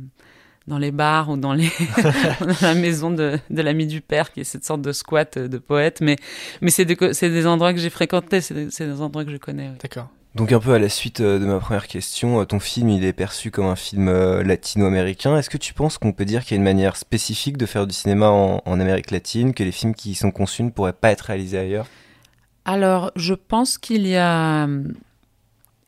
[0.66, 1.68] dans les bars ou dans, les
[2.40, 5.58] dans la maison de, de l'ami du père, qui est cette sorte de squat de
[5.58, 6.00] poète.
[6.00, 6.16] Mais,
[6.60, 9.36] mais c'est des, co- c'est des endroits que j'ai fréquentés, c'est des, endroits que je
[9.38, 9.68] connais.
[9.70, 9.76] oui.
[9.82, 10.08] D'accord.
[10.34, 13.04] Donc un peu à la suite euh, de ma première question, euh, ton film il
[13.04, 15.36] est perçu comme un film euh, latino-américain.
[15.36, 17.86] Est-ce que tu penses qu'on peut dire qu'il y a une manière spécifique de faire
[17.86, 20.94] du cinéma en, en Amérique latine, que les films qui y sont conçus ne pourraient
[20.94, 21.86] pas être réalisés ailleurs?
[22.64, 24.66] Alors, je pense qu'il y a,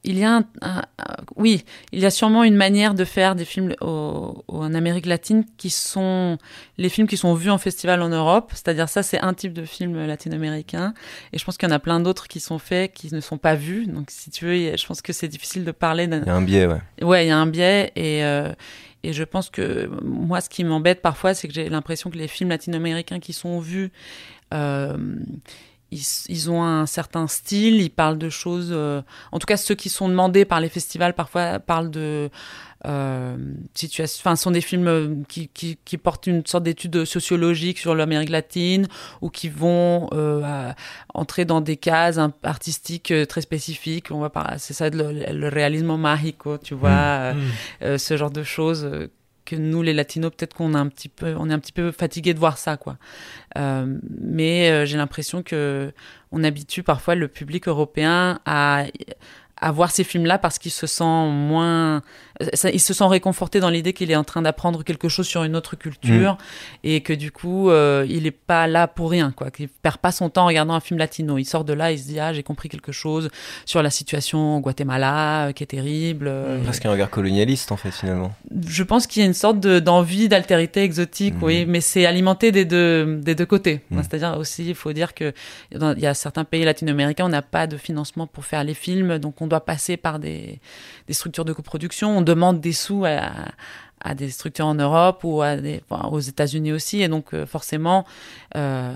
[0.04, 3.34] il y a, un- un- un- oui, il y a sûrement une manière de faire
[3.34, 6.38] des films au- au- en Amérique latine qui sont
[6.78, 8.50] les films qui sont vus en festival en Europe.
[8.52, 10.92] C'est-à-dire ça, c'est un type de film latino-américain,
[11.32, 13.38] et je pense qu'il y en a plein d'autres qui sont faits qui ne sont
[13.38, 13.86] pas vus.
[13.86, 16.34] Donc, si tu veux, je pense que c'est difficile de parler d'un Il y a
[16.36, 16.80] un biais, ouais.
[17.02, 18.52] Ouais, il y a un biais et euh,
[19.06, 22.26] et je pense que moi, ce qui m'embête parfois, c'est que j'ai l'impression que les
[22.28, 23.90] films latino-américains qui sont vus,
[24.54, 24.96] euh,
[25.94, 28.70] ils, ils ont un certain style, ils parlent de choses.
[28.72, 29.00] euh,
[29.32, 32.30] en tout cas, ceux qui sont demandés par les festivals parfois parlent de
[32.86, 33.36] euh,
[33.74, 34.20] situation.
[34.22, 38.28] Enfin, sont des films euh, qui, qui, qui portent une sorte d'étude sociologique sur l'Amérique
[38.30, 38.86] latine
[39.22, 40.70] ou qui vont euh,
[41.14, 44.10] entrer dans des cases artistiques euh, très spécifiques.
[44.10, 47.38] On va c'est ça le, le réalisme magico, tu vois, Mm.
[47.82, 48.86] euh, ce genre de choses
[49.44, 51.92] que nous les latinos peut-être qu'on a un petit peu on est un petit peu
[51.92, 52.96] fatigué de voir ça quoi.
[53.56, 55.92] Euh, mais euh, j'ai l'impression que
[56.32, 58.84] on habitue parfois le public européen à
[59.64, 62.02] à voir ces films-là parce qu'il se sent moins,
[62.52, 65.42] ça- il se sent réconforté dans l'idée qu'il est en train d'apprendre quelque chose sur
[65.44, 66.36] une autre culture
[66.82, 69.50] et que du coup, euh, il est pas là pour rien, quoi.
[69.50, 71.38] Qu'il perd pas son temps en regardant un film latino.
[71.38, 73.30] Il sort de là, il se dit ah j'ai compris quelque chose
[73.64, 76.26] sur la situation au Guatemala euh, qui est terrible.
[76.28, 78.34] euh, Presque un regard colonialiste en fait finalement.
[78.66, 82.52] je pense qu'il y a une sorte de- d'envie d'altérité exotique, oui, mais c'est alimenté
[82.52, 83.80] des deux, des deux côtés.
[84.02, 85.32] C'est-à-dire aussi, il faut dire que
[85.74, 88.74] dans- il y a certains pays latino-américains, on n'a pas de financement pour faire les
[88.74, 90.60] films, donc on doit passer par des,
[91.06, 92.16] des structures de coproduction.
[92.18, 93.30] On demande des sous à,
[94.00, 97.46] à des structures en Europe ou à des, enfin, aux États-Unis aussi, et donc euh,
[97.46, 98.04] forcément.
[98.56, 98.92] euh,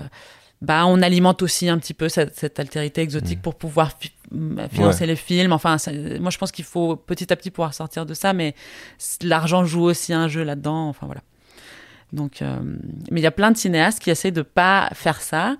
[0.61, 4.67] bah, on alimente aussi un petit peu cette, cette altérité exotique pour pouvoir fi- m-
[4.69, 5.53] financer les films.
[5.53, 8.53] Enfin, ça- moi, je pense qu'il faut petit à petit pouvoir sortir de ça, mais
[9.21, 10.89] l'argent joue aussi un jeu là-dedans.
[10.89, 11.21] Enfin, voilà.
[12.11, 12.57] Donc, euh,
[13.11, 15.55] mais il y a plein de cinéastes qui essayent de pas faire ça,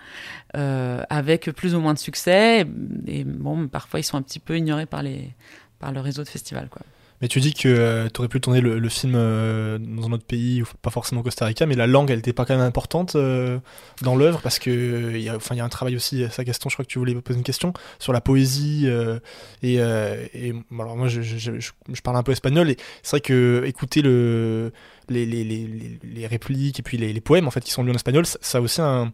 [0.58, 2.62] euh, avec plus ou moins de succès.
[3.08, 5.34] Et, et bon, parfois, ils sont un petit peu ignorés par les
[5.80, 6.82] par le réseau de festivals, quoi.
[7.22, 10.64] Mais tu dis que tu aurais pu tourner le, film euh, dans un autre pays,
[10.82, 13.60] pas forcément Costa Rica, mais la langue, elle n'était pas quand même importante euh,
[14.02, 16.86] dans l'œuvre, parce que euh, il y, a- un travail aussi, ça Gaston, je crois
[16.86, 18.84] que tu voulais poser une question, sur la poésie.
[18.86, 19.20] euh,
[19.64, 20.26] et, euh,
[20.72, 21.72] alors moi, je,
[22.04, 24.72] parle un peu espagnol, et c'est vrai que écouter le,
[25.10, 28.26] les, les, répliques et puis les, les poèmes en fait, qui sont lus en espagnol,
[28.26, 29.12] ça, ça a aussi un.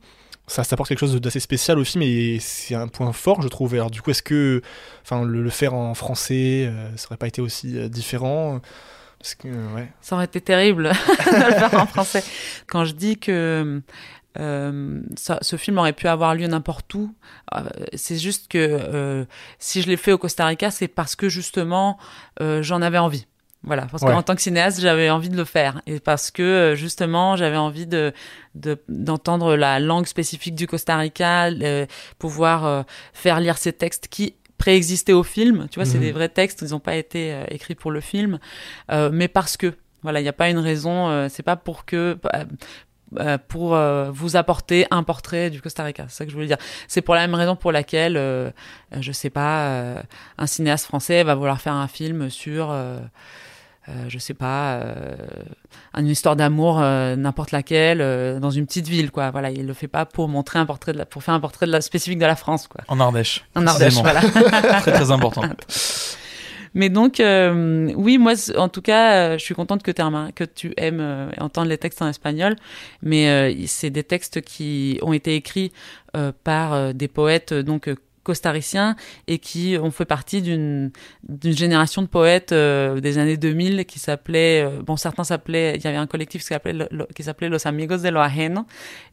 [0.48, 3.48] Ça, ça apporte quelque chose d'assez spécial au film et c'est un point fort, je
[3.48, 3.74] trouve.
[3.74, 4.62] Alors, du coup, est-ce que
[5.02, 8.62] enfin, le, faire en français, euh, ça aurait pas été aussi euh, différent?
[9.44, 9.86] Euh.
[10.02, 10.84] Ça aurait été terrible
[11.26, 12.24] de le faire en français.
[12.68, 13.82] Quand je dis que
[14.36, 17.16] ce film aurait pu avoir lieu n'importe où,
[17.96, 19.26] c'est juste que
[19.58, 21.98] si je l'ai fait au Costa Rica, c'est parce que justement
[22.40, 23.26] j'en avais envie.
[23.66, 24.12] Voilà, parce Ouais.
[24.12, 25.82] qu'en tant que cinéaste, j'avais envie de le faire.
[25.88, 28.14] Et parce que, euh, justement, j'avais envie de,
[28.54, 31.88] de- d'entendre la langue spécifique du Costa Rica, le-
[32.20, 35.68] pouvoir euh, faire lire ces textes qui préexistaient au film.
[35.72, 36.04] Tu vois, c'est Mhm.
[36.04, 38.40] des vrais textes, ils n'ont pas été euh, écrits pour le film.
[38.92, 39.74] Euh, mais parce que,
[40.04, 42.18] voilà, il n'y a pas une raison, euh, c'est pas pour que...
[42.36, 42.44] euh,
[43.20, 46.48] euh, pour euh, vous apporter un portrait du Costa Rica, c'est ça que je voulais
[46.48, 46.58] dire.
[46.88, 48.50] C'est pour la même raison pour laquelle, euh,
[48.94, 50.02] euh, je sais pas, euh,
[50.40, 52.68] un cinéaste français va vouloir faire un film sur,
[53.88, 55.16] euh, je sais pas, euh,
[55.96, 58.00] une histoire d'amour euh, n'importe laquelle
[58.40, 59.30] dans une petite ville, quoi.
[59.32, 61.68] Voilà, il le fait pas pour montrer un portrait de la, pour faire un portrait
[61.68, 62.82] de la spécifique de la France, quoi.
[62.88, 63.46] En Ardèche.
[63.56, 64.22] En Ardèche, voilà.
[64.82, 65.44] très très important.
[66.74, 71.32] Mais donc, oui, moi, en tout cas, je suis contente que, remar- que tu aimes
[71.40, 72.58] entendre les textes en espagnol.
[73.02, 75.72] Mais c'est des textes qui ont été écrits
[76.44, 77.90] par des poètes donc
[78.26, 80.92] costariciens et qui ont fait partie d'une
[81.30, 85.84] d'une génération de poètes euh, des années 2000 qui s'appelait euh, bon certains s'appelaient il
[85.84, 88.66] y avait un collectif qui s'appelait lo- qui s'appelait Los Amigos de lo Ajeno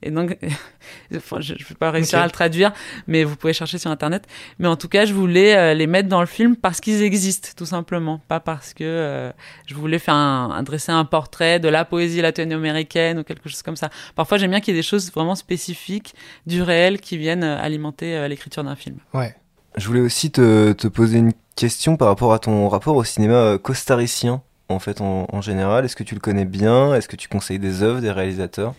[0.03, 0.37] et donc
[1.13, 2.73] je, je vais pas réussir à le traduire
[3.07, 4.27] mais vous pouvez chercher sur internet
[4.59, 7.51] mais en tout cas, je voulais euh, les mettre dans le film parce qu'ils existent,
[7.57, 8.21] tout simplement.
[8.29, 9.31] Pas parce que euh,
[9.67, 13.77] je voulais faire un, dresser un portrait de la poésie latino-américaine ou quelque chose comme
[13.77, 13.91] ça.
[14.15, 16.15] Parfois, j'aime bien qu'il y ait des choses vraiment spécifiques
[16.47, 18.97] du réel qui viennent alimenter l'écriture d'un film.
[19.15, 19.35] Ouais.
[19.77, 23.35] Je voulais aussi te, te poser une question par rapport à ton rapport au cinéma
[23.35, 25.85] euh, costaricien, en fait, en, en général.
[25.85, 26.95] Est-ce que tu le connais bien?
[26.95, 28.75] Est-ce que tu conseilles des œuvres, des réalisateurs?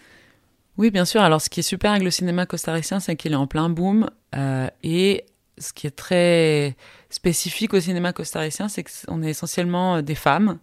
[0.77, 1.21] Oui, bien sûr.
[1.21, 4.09] Alors, ce qui est super avec le cinéma costaricien, c'est qu'il est en plein boom.
[4.35, 5.25] euh, et
[5.59, 6.75] ce qui est très
[7.11, 10.57] spécifique au cinéma costaricien, c'est qu'on est essentiellement euh, des femmes.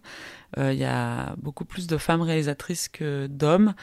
[0.57, 3.73] Euh, Il y a beaucoup plus de femmes réalisatrices que d'hommes.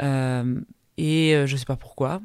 [0.00, 0.58] Euh,
[0.98, 2.20] et euh, je sais pas pourquoi.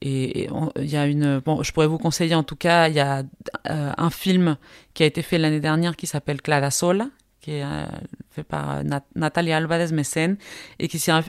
[0.00, 1.38] Et il y a une.
[1.40, 3.22] Bon, je pourrais vous conseiller en tout cas, il y a
[3.70, 4.56] euh, un film
[4.92, 7.08] qui a été fait l'année dernière qui s'appelle Clara Sola,
[7.40, 7.84] qui est euh,
[8.30, 10.36] fait par euh, Nat- Natalia Alvarez Messen,
[10.78, 11.22] et qui c'est un,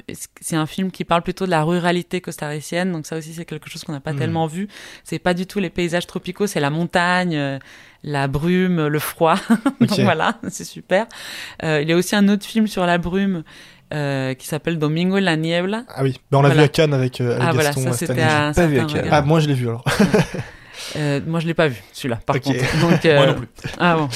[0.53, 2.91] un film qui parle plutôt de la ruralité costaricienne.
[2.91, 4.19] Donc ça aussi, c'est quelque chose qu'on n'a pas Mhm.
[4.19, 4.67] tellement vu.
[5.03, 7.59] C'est pas du tout les paysages tropicaux, c'est la montagne, euh,
[8.03, 9.35] la brume, le froid.
[9.79, 11.05] Donc voilà, c'est super.
[11.63, 13.43] Euh, il y a aussi un autre film sur la brume.
[13.95, 15.83] Euh, qui s'appelle Domingo la Niebla.
[15.89, 16.61] Ah oui, bah, on l'a Voilà.
[16.61, 19.07] vu à Cannes avec, euh, avec Ah voilà, ça à un pas vu à Cannes.
[19.09, 19.83] Ah, moi je l'ai vu alors.
[20.97, 22.43] Euh, moi, je l'ai pas vu, celui-là, par Ok.
[22.43, 22.79] contre.
[22.81, 23.47] Donc, euh, Moi non plus.
[23.79, 24.09] Ah bon.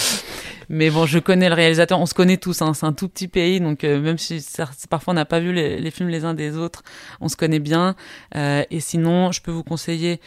[0.69, 3.27] Mais bon, je connais le réalisateur, on se connaît tous, hein, c'est un tout petit
[3.27, 6.25] pays, donc euh, même si ça- parfois on n'a pas vu les, les films les
[6.25, 6.83] uns des autres,
[7.21, 7.95] on se connaît bien.
[8.35, 10.19] Euh, et sinon, je peux vous conseiller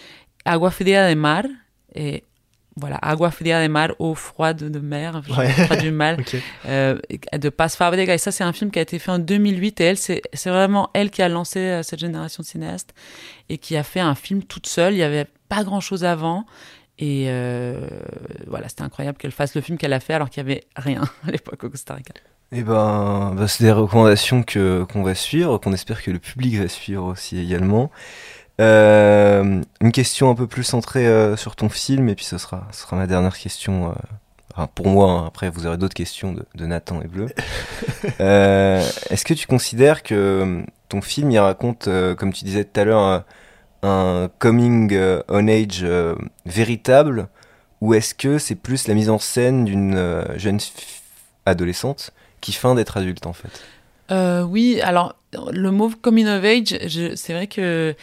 [0.44, 1.44] Agua Fria de Mar,
[1.94, 2.24] et
[2.76, 5.52] voilà, Agua Fria de Mar, eau froide de mer, Ouais.
[5.66, 6.36] traduis mal, Ok.
[6.66, 6.98] euh,
[7.36, 8.14] de Paz Fábrega.
[8.14, 9.80] Et ça, c'est un film qui a été fait en 2008.
[9.80, 12.94] Et elle, c'est vraiment elle qui a lancé euh, cette génération de cinéastes
[13.50, 14.94] et qui a fait un film toute seule.
[14.94, 16.46] Il y avait pas grand chose avant.
[16.98, 17.74] Et euh,
[18.46, 21.02] voilà, c'était incroyable qu'elle fasse le film qu'elle a fait alors qu'il y avait rien
[21.26, 22.14] à l'époque au Costa Rica.
[22.54, 26.56] Eh ben, bah, c'est des recommandations que qu'on va suivre, qu'on espère que le public
[26.56, 27.90] va suivre aussi également.
[28.60, 32.68] Euh, une question un peu plus centrée euh, sur ton film, et puis ce sera,
[32.70, 33.94] ce sera ma dernière question euh,
[34.54, 37.26] enfin, pour moi, hein, après vous aurez d'autres questions de, de Nathan et Bleu.
[38.20, 42.80] Euh, Est-ce que tu considères que ton film il raconte, euh, comme tu disais tout
[42.80, 43.24] à l'heure, un,
[43.82, 47.28] un coming euh, on age euh, véritable
[47.80, 50.58] ou est-ce que c'est plus la mise en scène d'une euh, jeune
[51.46, 53.62] adolescente qui feint d'être adulte en fait?
[54.10, 55.14] Euh, oui, alors
[55.52, 56.76] le mot coming of age,
[57.14, 57.94] c'est vrai que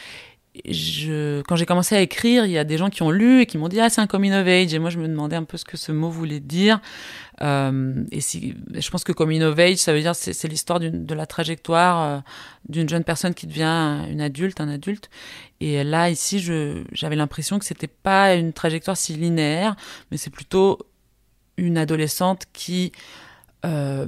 [0.67, 3.45] je, quand j'ai commencé à écrire, il y a des gens qui ont lu et
[3.45, 5.43] qui m'ont dit ah c'est un coming of age et moi je me demandais un
[5.43, 6.79] peu ce que ce mot voulait dire.
[7.41, 11.25] Euh, et je pense que coming of age, ça veut dire c'est, l'histoire de la
[11.25, 12.19] trajectoire euh,
[12.67, 15.09] d'une jeune personne qui devient une adulte, un adulte.
[15.59, 16.39] Et là ici,
[16.91, 19.75] j'avais l'impression que c'était pas une trajectoire si linéaire,
[20.11, 20.79] mais c'est plutôt
[21.57, 22.91] une adolescente qui
[23.65, 24.05] euh,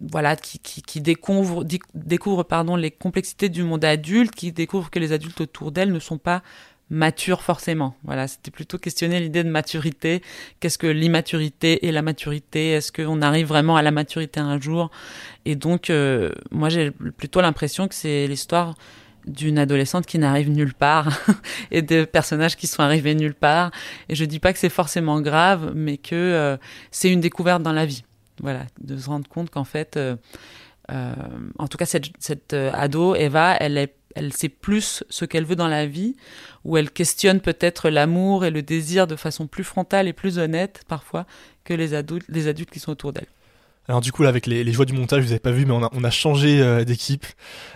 [0.00, 4.98] voilà, qui, qui, qui découvre, découvre pardon, les complexités du monde adulte, qui découvre que
[4.98, 6.42] les adultes autour d'elle ne sont pas
[6.90, 7.96] matures forcément.
[8.04, 10.22] Voilà, c'était plutôt questionner l'idée de maturité.
[10.60, 12.70] Qu'est-ce que l'immaturité et la maturité?
[12.70, 14.90] Est-ce qu'on arrive vraiment à la maturité un jour?
[15.44, 18.74] Et donc, euh, moi, j'ai plutôt l'impression que c'est l'histoire
[19.26, 21.08] d'une adolescente qui n'arrive nulle part
[21.72, 23.72] et de personnages qui sont arrivés nulle part.
[24.08, 26.56] Et je dis pas que c'est forcément grave, mais que euh,
[26.92, 28.04] c'est une découverte dans la vie.
[28.42, 30.16] Voilà, de se rendre compte qu'en fait, euh,
[30.90, 31.14] euh,
[31.58, 35.56] en tout cas, cette, cette euh, ado, Eva, elle, elle sait plus ce qu'elle veut
[35.56, 36.16] dans la vie,
[36.64, 40.82] où elle questionne peut-être l'amour et le désir de façon plus frontale et plus honnête,
[40.86, 41.26] parfois,
[41.64, 43.26] que les adultes, les adultes qui sont autour d'elle.
[43.88, 45.72] Alors du coup là avec les, les joies du montage, vous avez pas vu mais
[45.72, 47.24] on a, on a changé d'équipe.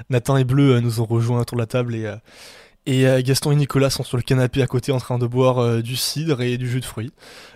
[0.09, 2.13] Nathan et Bleu nous ont rejoints autour de la table et,
[2.85, 5.95] et Gaston et Nicolas sont sur le canapé à côté en train de boire du
[5.95, 7.13] cidre et du jus de fruits.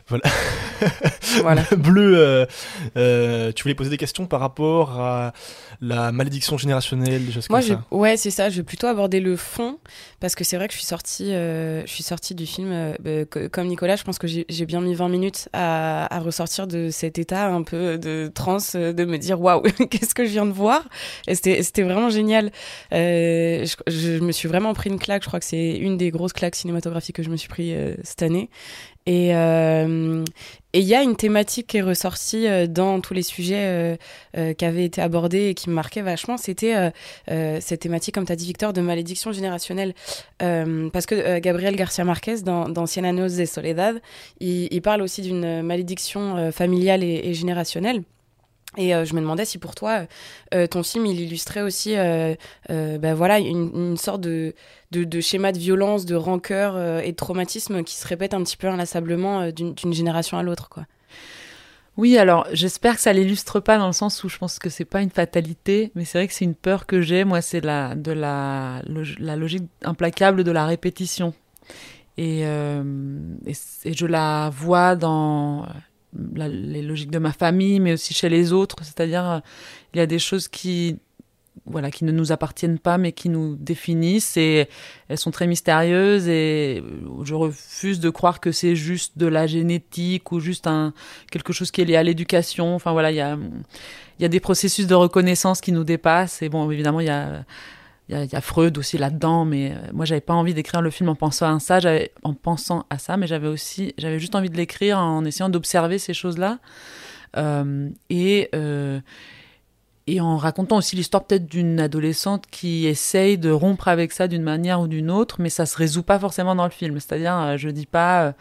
[0.08, 0.24] Voilà.
[1.40, 1.62] Voilà.
[1.76, 2.46] Bleu, euh,
[2.96, 5.32] euh, tu voulais poser des questions par rapport à
[5.80, 7.84] la malédiction générationnelle, des choses Moi, comme je, ça?
[7.90, 8.50] ouais, c'est ça.
[8.50, 9.78] Je vais plutôt aborder le fond
[10.20, 13.24] parce que c'est vrai que je suis sortie, euh, je suis sortie du film bah,
[13.28, 13.96] co- comme Nicolas.
[13.96, 17.62] Je pense que j'ai bien mis 20 minutes à, à ressortir de cet état un
[17.62, 20.86] peu de transe, de me dire waouh, qu'est-ce que je viens de voir?
[21.26, 22.52] Et c'était vraiment génial.
[22.92, 25.22] Je, je me suis vraiment pris une claque.
[25.22, 28.22] Je crois que c'est une des grosses claques cinématographiques que je me suis pris cette
[28.22, 28.50] année.
[29.06, 30.24] Et euh,
[30.74, 33.96] et il y a une thématique qui est ressortie euh, dans tous les sujets euh,
[34.36, 36.36] euh, qui avaient été abordés et qui me marquait vachement.
[36.36, 36.74] C'était
[37.60, 39.94] cette thématique, comme tu as dit, Victor, de malédiction générationnelle.
[40.38, 44.00] Parce que Gabriel Garcia Marquez, dans, Cien años de soledad,
[44.40, 48.02] il, parle aussi d'une malédiction familiale et générationnelle.
[48.76, 50.06] Et euh, je me demandais si pour toi,
[50.52, 52.34] euh, ton film, il illustrait aussi euh,
[52.70, 54.54] euh, ben voilà, une, sorte de,
[54.90, 58.56] de, schéma de violence, de rancœur euh, et de traumatisme qui se répète un petit
[58.56, 60.80] peu inlassablement euh, d'une génération à l'autre.
[61.96, 64.84] Oui, alors j'espère que ça l'illustre pas dans le sens où je pense que c'est
[64.84, 67.22] pas une fatalité, mais c'est vrai que c'est une peur que j'ai.
[67.22, 68.82] Moi, c'est la de la
[69.20, 71.34] la logique implacable de la répétition,
[72.16, 72.82] et, euh,
[73.46, 75.66] et je la vois dans
[76.16, 78.76] les logiques de ma famille, mais aussi chez les autres.
[78.82, 79.38] C'est-à-dire, euh,
[79.92, 80.98] il y a des choses qui
[81.66, 84.68] voilà, qui ne nous appartiennent pas, mais qui nous définissent, et
[85.08, 86.82] elles sont très mystérieuses, et
[87.22, 90.92] je refuse de croire que c'est juste de la génétique ou juste un,
[91.30, 92.74] quelque chose qui est lié à l'éducation.
[92.74, 93.38] Enfin voilà, il y a,
[94.18, 96.42] il y a des processus de reconnaissance qui nous dépassent.
[96.42, 97.44] Et bon, évidemment, il y a,
[98.08, 101.08] il y a, Freud aussi là-dedans, mais euh, moi, j'avais pas envie d'écrire le film
[101.08, 101.78] en pensant à ça,
[102.22, 105.98] en pensant à ça, mais j'avais aussi, j'avais juste envie de l'écrire en essayant d'observer
[105.98, 106.58] ces choses-là.
[107.36, 109.00] Euh, et, euh,
[110.06, 114.42] et en racontant aussi l'histoire peut-être d'une adolescente qui essaye de rompre avec ça d'une
[114.42, 117.00] manière ou d'une autre, mais ça se résout pas forcément dans le film.
[117.00, 118.32] C'est-à-dire, euh, je dis pas, euh,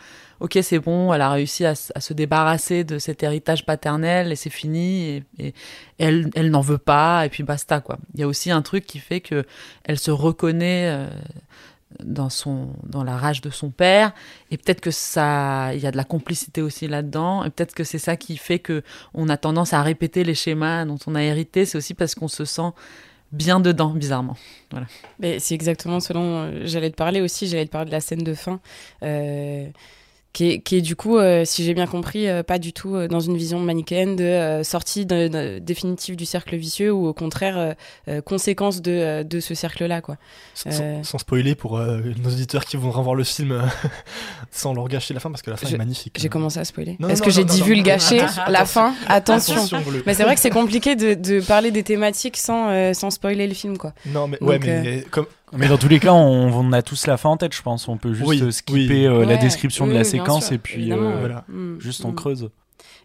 [0.42, 4.50] ok, c'est bon, elle a réussi à, se débarrasser de cet héritage paternel et c'est
[4.50, 5.54] fini, et,
[6.00, 7.98] elle n'en veut pas, et puis basta, quoi.
[8.14, 9.46] Il y a aussi un truc qui fait que
[9.86, 11.08] elle se reconnaît euh,
[12.04, 14.14] dans son, dans la rage de son père,
[14.52, 17.84] et peut-être que ça, il y a de la complicité aussi là-dedans, et peut-être que
[17.84, 21.24] c'est ça qui fait que on a tendance à répéter les schémas dont on a
[21.24, 22.72] hérité, c'est aussi parce qu'on se sent
[23.32, 24.38] bien dedans, bizarrement.
[24.72, 24.86] Voilà.
[25.20, 27.48] Mais c'est exactement ce dont euh, j'allais te parler aussi.
[27.48, 28.60] J'allais te parler de la scène de fin.
[29.02, 29.68] euh,
[30.34, 32.96] qui est, qui est du coup, euh, si j'ai bien compris, euh, pas du tout
[32.96, 37.14] euh, dans une vision manichéenne de sortie de- de- définitive du cercle vicieux ou au
[37.14, 37.76] contraire
[38.26, 40.02] conséquence de, de ce cercle-là.
[40.02, 40.18] quoi.
[40.56, 43.62] Sans, sans spoiler pour nos auditeurs qui vont revoir le film
[44.52, 46.18] sans leur gâcher la fin parce que la fin Je- est magnifique.
[46.20, 46.98] J'ai commencé à spoiler.
[47.10, 48.94] Est-ce que j'ai divulgaché la fin?
[49.08, 49.56] Attention.
[50.06, 53.54] Mais c'est vrai que c'est compliqué de, de parler des thématiques sans, sans spoiler le
[53.54, 53.78] film.
[53.78, 53.94] quoi.
[54.06, 57.08] Non, mais, Donc, ouais, mais comme, Mais dans tous les cas, on, on a tous
[57.08, 57.88] la fin en tête, je pense.
[57.88, 59.06] On peut juste Oui, skipper oui.
[59.06, 61.46] euh, la description de la séquence sûr, et puis euh, voilà.
[61.48, 62.16] Mm, juste on mm.
[62.16, 62.50] creuse.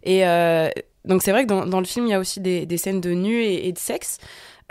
[0.03, 0.69] Et euh,
[1.05, 3.01] donc c'est vrai que dans, dans le film, il y a aussi des, des scènes
[3.01, 4.17] de nu et, et de sexe.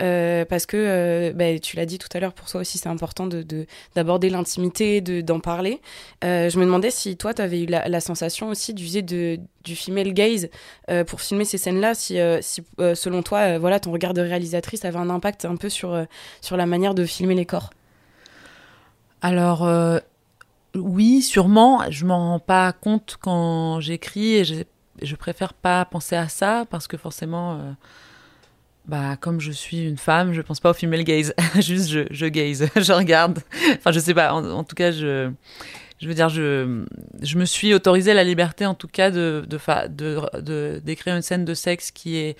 [0.01, 2.87] Euh, parce que euh, bah, tu l'as dit tout à l'heure, pour toi aussi c'est
[2.87, 5.81] important de, de- d'aborder l'intimité, de, d'en parler.
[6.23, 10.13] Euh, je me demandais si toi tu avais eu la, sensation aussi d'user du female
[10.13, 10.49] gaze
[11.07, 12.17] pour filmer ces scènes-là, si,
[12.79, 16.05] selon toi voilà, ton regard de réalisatrice avait un impact un peu sur,
[16.39, 17.71] sur la manière de filmer les corps?
[19.21, 19.69] Alors,
[20.75, 21.83] oui, sûrement.
[21.89, 24.55] Je m'en rends pas compte quand j'écris et je,
[25.01, 27.75] je préfère pas penser à ça parce que forcément,
[28.85, 31.33] bah, comme je suis une femme, je pense pas au female gaze.
[31.59, 33.39] Juste, je, je gaze, je regarde.
[33.77, 34.33] Enfin, je sais pas.
[34.33, 35.31] En, tout cas, je.
[36.01, 36.85] Je veux dire, je,
[37.21, 39.59] je me suis autorisé la liberté, en tout cas, de, de,
[40.39, 42.37] de- d'écrire une scène de sexe qui est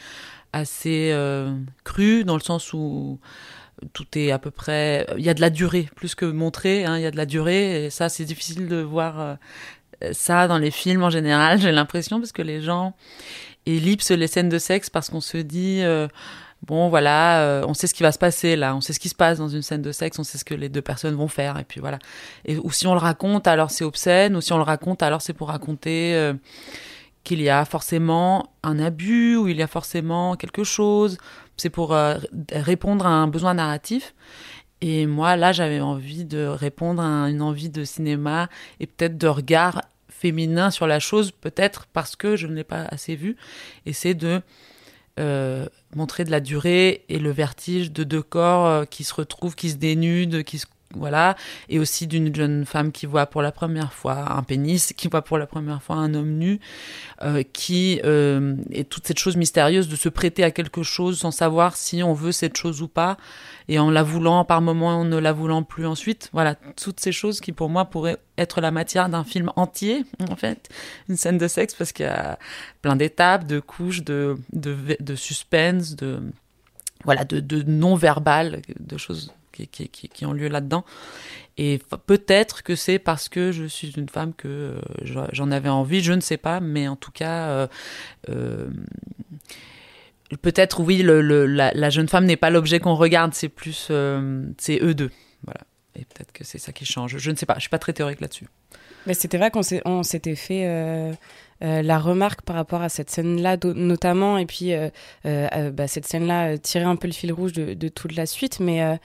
[0.54, 3.20] assez euh, crue, dans le sens où
[3.92, 5.06] tout est à peu près.
[5.18, 7.26] Il y a de la durée, plus que montrer, hein, il y a de la
[7.26, 9.36] durée, et ça, c'est difficile de voir euh,
[10.14, 12.96] ça dans les films en général, j'ai l'impression, parce que les gens
[13.66, 15.82] ellipsent les scènes de sexe parce qu'on se dit.
[15.82, 16.08] euh,
[16.68, 19.08] Bon, voilà, euh, on sait ce qui va se passer là, on sait ce qui
[19.08, 21.30] se passe dans une scène de sexe, on sait ce que les deux personnes vont
[21.30, 22.00] faire, et puis voilà.
[22.44, 25.22] Et, ou si on le raconte, alors c'est obscène, ou si on le raconte, alors
[25.22, 26.34] c'est pour raconter euh,
[27.24, 31.18] qu'il y a forcément un abus, ou il y a forcément quelque chose.
[31.56, 31.96] C'est pour
[32.52, 34.14] répondre à un besoin narratif.
[34.82, 39.28] Et moi, là, j'avais envie de répondre à une envie de cinéma et peut-être de
[39.28, 39.82] regard
[40.20, 43.38] féminin sur la chose, peut-être parce que je ne l'ai pas assez vu.
[43.86, 44.42] Et c'est de
[45.20, 49.56] euh, montrer de la durée et le vertige de deux corps euh, qui se retrouvent,
[49.56, 51.36] qui se dénudent, qui se voilà,
[51.70, 55.22] et aussi d'une jeune femme qui voit pour la première fois un pénis, qui voit
[55.22, 56.60] pour la première fois un homme nu,
[57.22, 61.30] euh, qui euh, et toute cette chose mystérieuse de se prêter à quelque chose sans
[61.30, 63.18] savoir si on veut cette chose ou pas,
[63.68, 66.30] et en la voulant par moment, en ne la voulant plus ensuite.
[66.34, 70.36] Voilà, toutes ces choses qui pour moi pourraient être la matière d'un film entier, en
[70.36, 70.70] fait,
[71.08, 72.40] une scène de sexe, parce qu'il y a
[72.82, 76.20] plein d'étapes, de couches, de, de, suspense, de
[77.04, 79.32] voilà, de non-verbal, de choses
[79.68, 80.84] qui, ont lieu là-dedans.
[81.62, 84.82] Et peut-être que c'est parce que je suis une femme que euh,
[85.34, 87.68] j'en- avais envie, je ne sais pas, mais en tout cas, euh,
[88.30, 88.70] euh,
[90.42, 93.92] peut-être oui, le, la, jeune femme n'est pas l'objet qu'on regarde, c'est plus,
[94.58, 95.12] c'est eux deux,
[95.44, 95.60] voilà.
[95.96, 97.18] Et peut-être que c'est ça qui change.
[97.18, 98.48] Je ne sais pas, je suis pas très théorique là-dessus.
[99.06, 101.18] Mais c'était vrai qu'on s'était fait
[101.60, 104.72] la remarque par rapport à cette scène-là, notamment, et puis
[105.26, 108.98] bah, cette scène-là tirait un peu le fil rouge de, de toute la suite, mais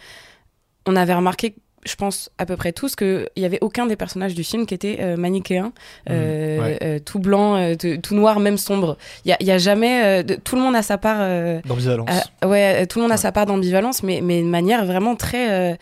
[0.86, 1.54] on avait remarqué,
[1.86, 4.72] je pense à peu près tous, qu'il n'y avait aucun des personnages du film qui
[4.72, 5.72] était euh, manichéen,
[6.08, 6.78] euh, ouais.
[6.82, 8.96] euh, tout blanc, euh, tout noir, même sombre.
[9.26, 10.02] Il y a, il y a jamais...
[10.04, 11.18] euh, de- tout le monde a sa part...
[11.20, 12.08] euh, D'ambivalence.
[12.42, 15.14] euh, ouais, euh, tout le monde a sa part d'ambivalence, mais, mais de manière vraiment
[15.14, 15.74] très, euh,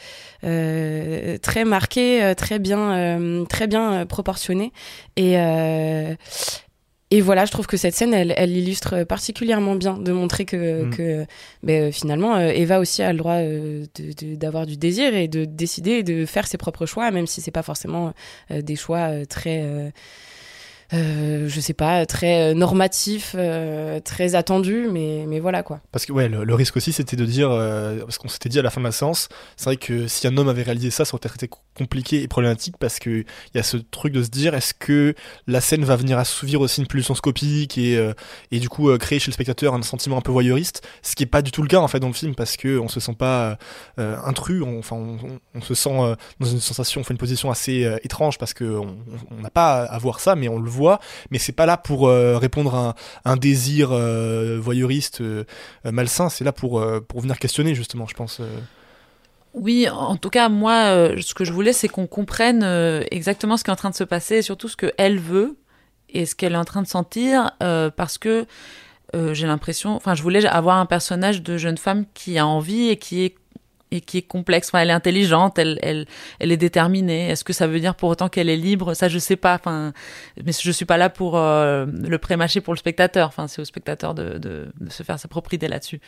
[0.45, 4.73] euh, très marquée, euh, très bien, euh, très bien euh, proportionnée.
[5.17, 6.15] Et, euh,
[7.15, 10.85] et voilà, je trouve que cette scène, elle, elle illustre particulièrement bien de montrer que,
[10.85, 10.91] Mm.
[10.97, 11.27] que
[11.63, 13.85] ben, euh, finalement, euh, Eva aussi a le droit euh,
[14.23, 17.63] d'avoir du désir et de décider de faire ses propres choix, même si c'est pas
[17.63, 18.15] forcément
[18.49, 19.63] des choix euh, très.
[20.95, 25.81] Euh, je sais pas, très euh, normatifs, euh, très attendus, mais, mais voilà quoi.
[25.91, 27.49] Parce que ouais, le, risque aussi, c'était de dire,
[28.01, 30.37] parce qu'on s'était dit à la fin de la séance, c'est vrai que si un
[30.37, 33.63] homme avait réalisé ça, ça aurait été compliqué et problématique parce que il y a
[33.63, 35.15] ce truc de se dire, est-ce que
[35.47, 38.13] la scène va venir assouvir aussi une pulsion scopique et,
[38.51, 41.27] et du coup créer chez le spectateur un sentiment un peu voyeuriste, ce qui est
[41.27, 43.15] pas du tout le cas en fait dans le film parce que on se sent
[43.19, 43.57] pas
[43.97, 44.97] intrus, on, enfin
[45.55, 48.97] on, se sent dans une sensation, on fait une position assez étrange parce que on
[49.31, 50.82] on n'a pas à voir ça, mais on le voit,
[51.31, 55.45] mais c'est pas là pour euh, répondre à un, désir euh, voyeuriste euh,
[55.85, 58.41] malsain, c'est là pour, pour venir questionner justement, je pense.
[59.55, 62.63] Oui, en tout cas, moi, ce que je voulais, c'est qu'on comprenne
[63.11, 65.57] exactement ce qui est en train de se passer et surtout ce qu'elle veut
[66.09, 68.47] et ce qu'elle est en train de sentir parce que
[69.13, 72.97] j'ai l'impression, enfin, je voulais avoir un personnage de jeune femme qui a envie et
[72.97, 73.35] qui est
[73.93, 74.71] et qui est complexe.
[74.73, 76.07] Elle est intelligente, elle,
[76.41, 77.29] est déterminée.
[77.29, 78.95] Est-ce que ça veut dire pour autant qu'elle est libre?
[78.95, 79.55] Ça, je sais pas.
[79.55, 79.93] Enfin,
[80.43, 83.29] mais je suis pas là pour euh, le prémâcher pour le spectateur.
[83.29, 86.01] Enfin, c'est au spectateur de, se faire sa propre idée là-dessus.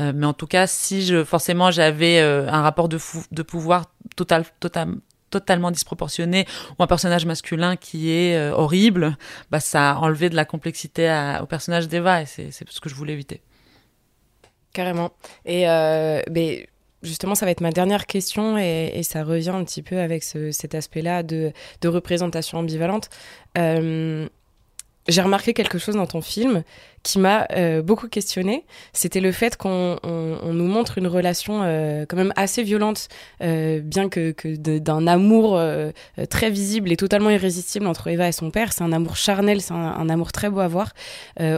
[0.00, 2.98] Euh, mais en tout cas, si je forcément j'avais euh, un rapport de,
[3.42, 4.96] pouvoir total, total,
[5.30, 6.46] totalement disproportionné
[6.76, 9.16] ou un personnage masculin qui est horrible,
[9.52, 12.96] bah ça a enlevé de la complexité au personnage d'Eva et c'est ce que je
[12.96, 13.40] voulais éviter.
[14.72, 15.12] Carrément.
[15.44, 15.66] Et
[16.32, 16.66] mais
[17.04, 20.50] justement, ça va être ma dernière question et, ça revient un petit peu avec ce,
[20.50, 23.10] cet aspect-là de, de représentation ambivalente.
[23.58, 24.28] Euh,
[25.06, 26.62] j'ai remarqué quelque chose dans ton film
[27.02, 28.64] qui m'a euh, beaucoup questionné.
[28.94, 33.08] C'était le fait qu'on on, on nous montre une relation euh, quand même assez violente,
[33.42, 34.34] euh, bien que,
[34.78, 35.60] d'un amour
[36.30, 38.72] très visible et totalement irrésistible entre Eva et son père.
[38.72, 40.92] C'est un amour charnel, c'est un, amour très beau à voir.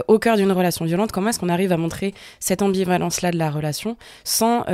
[0.07, 3.49] Au cœur d'une relation violente, comment est-ce qu'on arrive à montrer cette ambivalence-là de la
[3.49, 4.65] relation sans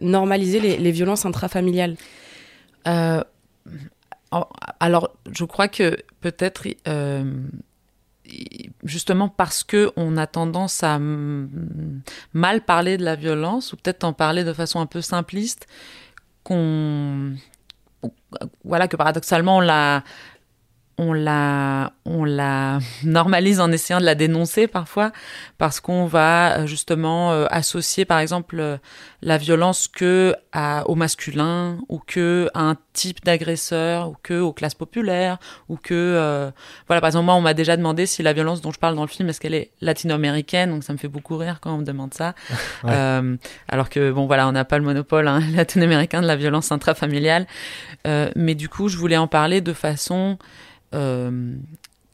[0.00, 1.96] normaliser les, violences intrafamiliales?
[4.80, 6.66] Alors, je crois que peut-être,
[8.84, 10.98] justement parce que on a tendance à
[12.32, 15.66] mal parler de la violence, ou peut-être en parler de façon un peu simpliste,
[16.42, 17.34] qu'on,
[18.64, 20.04] voilà, que paradoxalement on la,
[20.98, 25.12] on la, on la normalise en essayant de la dénoncer parfois,
[25.58, 28.76] parce qu'on va euh, justement euh, associer, par exemple, euh,
[29.22, 34.52] la violence que à, au masculin ou que à un type d'agresseur ou que aux
[34.52, 35.38] classes populaires
[35.68, 36.50] ou que euh,
[36.86, 39.02] voilà par exemple moi on m'a déjà demandé si la violence dont je parle dans
[39.02, 41.84] le film est-ce qu'elle est latino-américaine donc ça me fait beaucoup rire quand on me
[41.84, 42.34] demande ça
[42.84, 42.92] Ouais.
[43.68, 47.46] Alors que bon voilà on n'a pas le monopole hein, latino-américain de la violence intrafamiliale
[48.06, 50.36] Euh, mais du coup je voulais en parler de façon
[50.94, 51.54] euh,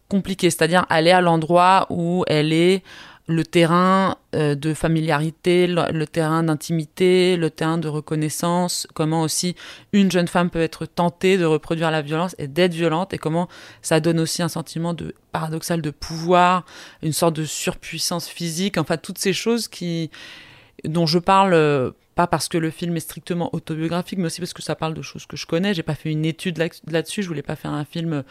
[0.08, 2.82] compliquée c'est-à-dire aller à l'endroit où elle est
[3.30, 9.54] le terrain euh, de familiarité, le, terrain d'intimité, le terrain de reconnaissance, comment aussi
[9.92, 13.48] une jeune femme peut être tentée de reproduire la violence et d'être violente, et comment
[13.82, 16.64] ça donne aussi un sentiment de paradoxal de pouvoir,
[17.02, 20.10] une sorte de surpuissance physique, enfin toutes ces choses qui
[20.84, 24.54] dont je parle euh, pas parce que le film est strictement autobiographique, mais aussi parce
[24.54, 25.72] que ça parle de choses que je connais.
[25.72, 28.24] J'ai pas fait une étude là- là-dessus, je voulais pas faire un film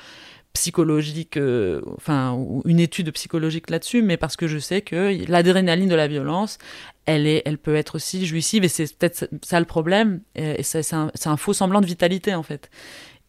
[0.54, 5.96] psychologique, euh, enfin, une étude psychologique là-dessus, mais parce que je sais que l'adrénaline de
[5.96, 6.58] la violence,
[7.06, 10.94] elle, est, elle peut être aussi jouissive, et c'est peut-être ça le problème, et c'est
[10.94, 12.70] un, faux semblant de vitalité, en fait.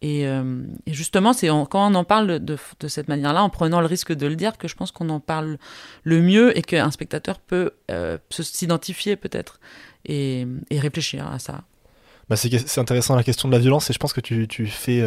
[0.01, 3.87] Et, euh, justement, c'est quand on en parle de, de cette manière-là, en prenant le
[3.87, 5.57] risque de le dire, que je pense qu'on en parle
[6.03, 9.59] le mieux et qu'un spectateur peut euh, s'identifier peut-être
[10.05, 11.61] et, réfléchir à ça.
[12.29, 15.03] Bah, c'est intéressant la question de la violence et je pense que tu, fais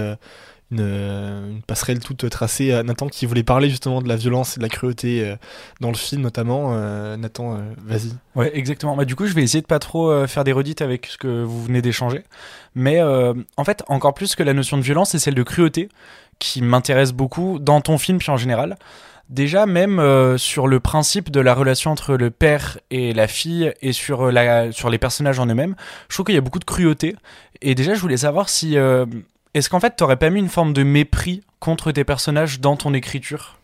[0.74, 4.56] une, euh, une passerelle toute tracée à Nathan qui voulait parler justement de la violence
[4.56, 5.36] et de la cruauté euh,
[5.80, 6.70] dans le film notamment.
[6.72, 8.12] Euh, Nathan, euh, vas-y.
[8.34, 8.96] Ouais, exactement.
[8.96, 11.16] Bah, du coup, je vais essayer de pas trop euh, faire des redites avec ce
[11.18, 12.22] que vous venez d'échanger.
[12.74, 15.88] Mais euh, en fait, encore plus que la notion de violence, c'est celle de cruauté
[16.38, 18.76] qui m'intéresse beaucoup dans ton film, puis en général.
[19.30, 23.72] Déjà, même euh, sur le principe de la relation entre le père et la fille
[23.80, 25.76] et sur, euh, les personnages en eux-mêmes,
[26.08, 27.16] je trouve qu'il y a beaucoup de cruauté.
[27.62, 28.76] Et déjà, je voulais savoir si.
[28.76, 29.06] euh,
[29.54, 32.92] Est-ce qu'en fait, t'aurais pas mis une forme de mépris contre tes personnages dans ton
[32.92, 33.58] écriture?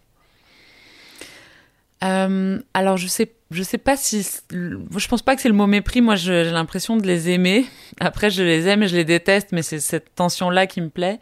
[2.03, 5.67] Euh, alors je sais, je sais pas si, je pense pas que c'est le mot
[5.67, 6.01] mépris.
[6.01, 7.67] Moi, j'ai l'impression de les aimer.
[7.99, 11.19] Après, je les aime et je les déteste, mais c'est cette tension-là qui me plaît.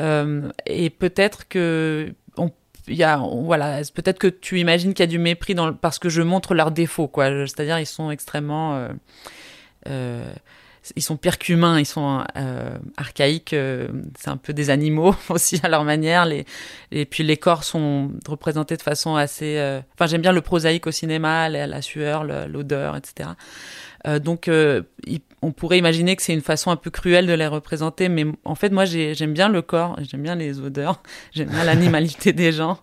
[0.00, 2.50] Euh, et peut-être que on,
[2.86, 6.22] y a, voilà, peut-être que tu imagines qu'il y a du mépris parce que je
[6.22, 7.30] montre leurs défauts, quoi.
[7.46, 8.88] C'est-à-dire, ils sont extrêmement
[9.88, 10.32] euh,
[10.96, 15.60] ils sont pires qu'humains, ils sont euh, archaïques, euh, c'est un peu des animaux aussi
[15.62, 16.24] à leur manière.
[16.26, 16.44] Les,
[16.92, 19.56] et puis les corps sont représentés de façon assez.
[19.58, 23.30] euh, Enfin, j'aime bien le prosaïque au cinéma, la, la sueur, l'odeur, etc.
[24.06, 27.32] Euh, donc, euh, il- on pourrait imaginer que c'est une façon un peu cruelle de
[27.32, 31.02] les représenter, mais en fait, moi, j'ai- j'aime bien le corps, j'aime bien les odeurs,
[31.32, 32.78] j'aime bien l'animalité des gens,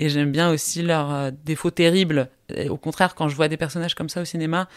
[0.00, 2.28] et j'aime bien aussi leurs euh, défauts terribles.
[2.68, 4.68] Au contraire, quand je vois des personnages comme ça au cinéma,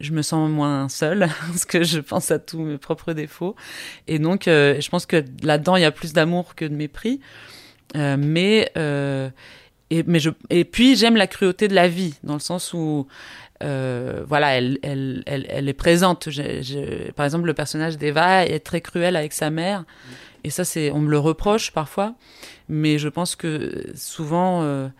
[0.00, 3.54] je me sens moins seule parce que je pense à tous mes propres défauts.
[4.08, 7.20] Et donc, euh, je pense que là-dedans, il y a plus d'amour que de mépris.
[7.96, 9.30] Euh, mais, euh,
[9.90, 13.06] et, mais je, et puis, j'aime la cruauté de la vie, dans le sens où,
[13.62, 16.28] euh, voilà, elle, elle, elle, elle est présente.
[17.16, 19.84] Par exemple, le personnage d'Eva est très cruel avec sa mère.
[20.44, 22.14] Et ça, c'est, on me le reproche parfois.
[22.68, 24.90] Mais je pense que souvent,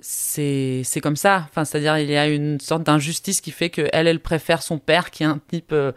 [0.00, 1.46] c'est comme ça.
[1.48, 5.10] Enfin, c'est-à-dire il y a une sorte d'injustice qui fait que elle, préfère son père
[5.10, 5.92] qui est un type euh,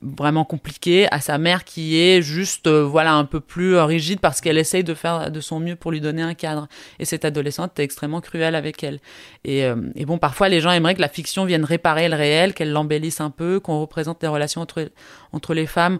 [0.00, 4.18] vraiment compliqué à sa mère qui est juste euh, voilà un peu plus euh, rigide
[4.18, 6.68] parce qu'elle essaye de faire de son mieux pour lui donner un cadre.
[6.98, 9.00] Et cette adolescente est extrêmement cruelle avec elle.
[9.44, 9.60] Et,
[9.94, 13.20] et bon, parfois les gens aimeraient que la fiction vienne réparer le réel, qu'elle l'embellisse
[13.20, 14.90] un peu, qu'on représente les relations entre
[15.32, 15.98] entre les femmes.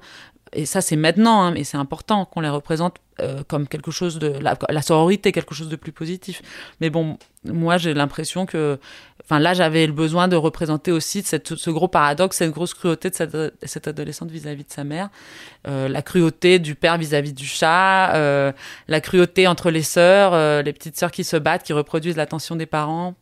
[0.52, 4.18] Et ça, c'est maintenant, hein, mais c'est important qu'on les représente euh, comme quelque chose
[4.18, 6.42] de la, sororité, quelque chose de plus positif.
[6.80, 8.78] Mais bon, moi, j'ai l'impression que,
[9.24, 13.14] enfin, là, j'avais le besoin de représenter aussi ce gros paradoxe, cette grosse cruauté de
[13.14, 15.08] cette, cette adolescente vis-à-vis de sa mère,
[15.66, 18.52] euh, la cruauté du père vis-à-vis du chat, euh,
[18.88, 22.56] la cruauté entre les sœurs, euh, les petites sœurs qui se battent, qui reproduisent l'attention
[22.56, 23.14] des parents.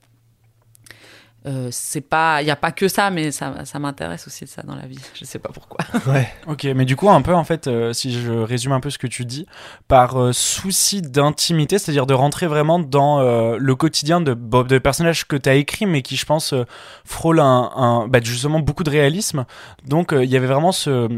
[1.46, 4.62] Euh, c'est pas, il n'y a pas que ça, mais ça, ça m'intéresse aussi ça
[4.62, 4.98] dans la vie.
[5.14, 5.78] Je sais pas pourquoi.
[6.06, 6.28] Ouais.
[6.46, 8.98] Ok, mais du coup, un peu, en fait, euh, si je résume un peu ce
[8.98, 9.46] que tu dis,
[9.88, 14.78] par euh, souci d'intimité, c'est-à-dire de rentrer vraiment dans euh, le quotidien de, bon, de
[14.78, 16.64] personnages que tu as écrits, mais qui, je pense, euh,
[17.04, 19.46] frôlent un, un- bah, justement beaucoup de réalisme.
[19.86, 21.08] Donc, euh, il y avait vraiment ce,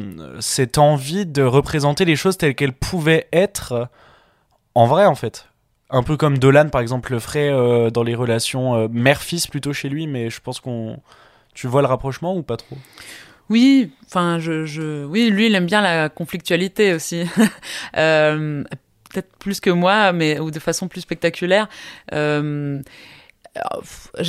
[0.40, 3.88] cette envie de représenter les choses telles qu'elles pouvaient être
[4.74, 5.48] en vrai, en fait.
[5.94, 9.74] Un peu comme Dolan, par exemple, le ferait euh, dans les relations euh, mère-fils plutôt
[9.74, 10.98] chez lui, mais je pense qu'on.
[11.54, 12.78] Tu vois le rapprochement ou pas trop?
[13.50, 17.24] Oui, enfin, je, je, oui, lui, il aime bien la conflictualité aussi.
[17.96, 18.64] Euh,
[19.12, 21.68] Peut-être plus que moi, mais ou de façon plus spectaculaire.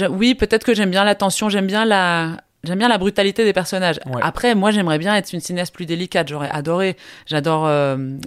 [0.10, 2.36] Oui, peut-être que j'aime bien la tension, j'aime bien la.
[2.66, 4.00] J'aime bien la brutalité des personnages.
[4.06, 4.22] Ouais.
[4.22, 6.30] Après, moi, j'aimerais bien être une cinéaste plus délicate.
[6.30, 6.96] J'aurais adoré.
[7.26, 8.18] J'adore euh,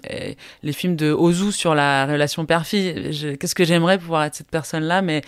[0.63, 3.11] les films de Ozu sur la relation père-fille.
[3.41, 5.23] Qu'est-ce que j'aimerais pouvoir être cette personne-là, mais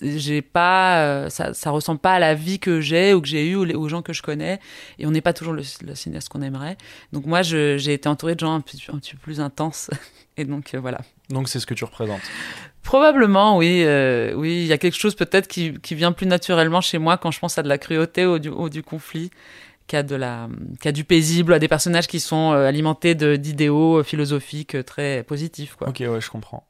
[0.00, 3.48] j'ai pas, euh, ça, ça ressemble pas à la vie que j'ai ou que j'ai
[3.48, 4.60] eue ou les- aux gens que je connais.
[5.00, 6.76] Et on n'est pas toujours le, le cinéaste qu'on aimerait.
[7.12, 9.90] Donc moi, j'ai été entourée de gens un petit, un petit peu plus intenses.
[10.36, 10.98] Et donc euh, voilà.
[11.30, 12.20] Donc, c'est ce que tu représentes.
[12.86, 13.82] Probablement, oui.
[13.84, 17.16] euh, oui, il y a quelque chose peut-être qui, qui vient plus naturellement chez moi
[17.18, 19.30] quand je pense à de la cruauté ou du, ou du conflit
[19.88, 20.48] qu'à de la,
[20.80, 25.24] qu'à du paisible, à des personnages qui sont euh, alimentés d'idéaux euh, philosophiques euh, très
[25.24, 25.74] positifs.
[25.74, 25.88] Quoi.
[25.88, 26.64] Ok, ouais, je comprends.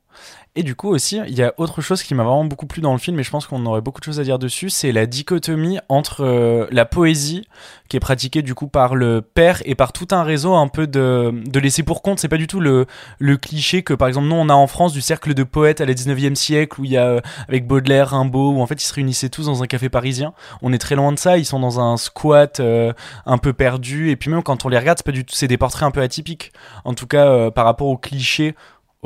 [0.59, 2.93] Et du coup aussi, il y a autre chose qui m'a vraiment beaucoup plu dans
[2.93, 5.05] le film, et je pense qu'on aurait beaucoup de choses à dire dessus, c'est la
[5.05, 7.47] dichotomie entre euh, la poésie,
[7.91, 10.87] qui est pratiquée du coup par le père, et par tout un réseau un peu
[10.87, 12.19] de, de laisser pour compte.
[12.21, 12.87] C'est pas du tout le,
[13.19, 15.85] le cliché que par exemple nous on a en France du cercle de poètes à
[15.85, 18.87] la 19e siècle, où il y a euh, avec Baudelaire, Rimbaud, où en fait ils
[18.87, 20.33] se réunissaient tous dans un café parisien.
[20.63, 22.95] On est très loin de ça, ils sont dans un squat euh,
[23.27, 25.49] un peu perdu, et puis même quand on les regarde, c'est pas du tout, c'est
[25.49, 26.55] des portraits un peu atypiques.
[26.87, 28.55] En tout cas, par rapport aux clichés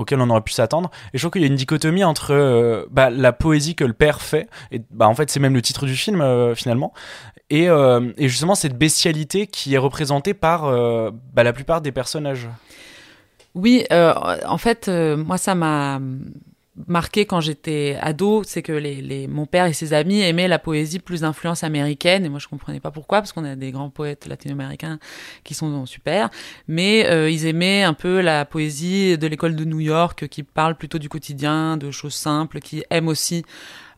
[0.01, 0.91] auquel on aurait pu s'attendre.
[1.13, 3.93] Et je trouve qu'il y a une dichotomie entre euh, bah, la poésie que le
[3.93, 6.93] père fait, et bah, en fait c'est même le titre du film euh, finalement,
[7.51, 12.49] et, euh, et justement cette bestialité qui est représentée par bah, la plupart des personnages.
[13.55, 16.01] Oui, en fait, moi, ça m'a
[16.87, 20.59] marqué quand j'étais ado, c'est que les, les, mon père et ses amis aimaient la
[20.59, 23.91] poésie plus d'influence américaine, et moi je comprenais pas pourquoi, parce qu'on a des grands
[23.91, 24.99] poètes latino-américains
[25.45, 26.31] qui sont super,
[26.69, 30.77] mais euh, ils aimaient un peu la poésie de l'école de New York, qui parle
[30.77, 33.45] plutôt du quotidien, de choses simples, qui aiment aussi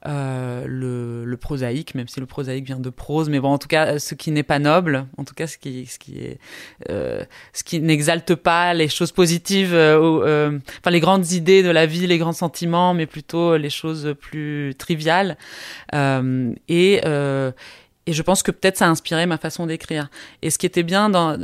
[0.07, 3.69] euh, le, le, prosaïque, même si le prosaïque vient de prose, mais bon, en tout
[3.69, 6.39] cas, ce qui n'est pas noble, en tout cas, ce qui, ce qui est,
[6.91, 11.71] euh, ce qui n'exalte pas les choses positives, euh, euh, enfin les grandes idées de
[11.71, 15.37] la vie, les grands sentiments, mais plutôt les choses plus triviales.
[15.95, 17.01] Euh, et
[18.07, 20.09] et je pense que peut-être ça a inspiré ma façon d'écrire.
[20.43, 21.39] Et ce qui était bien dans,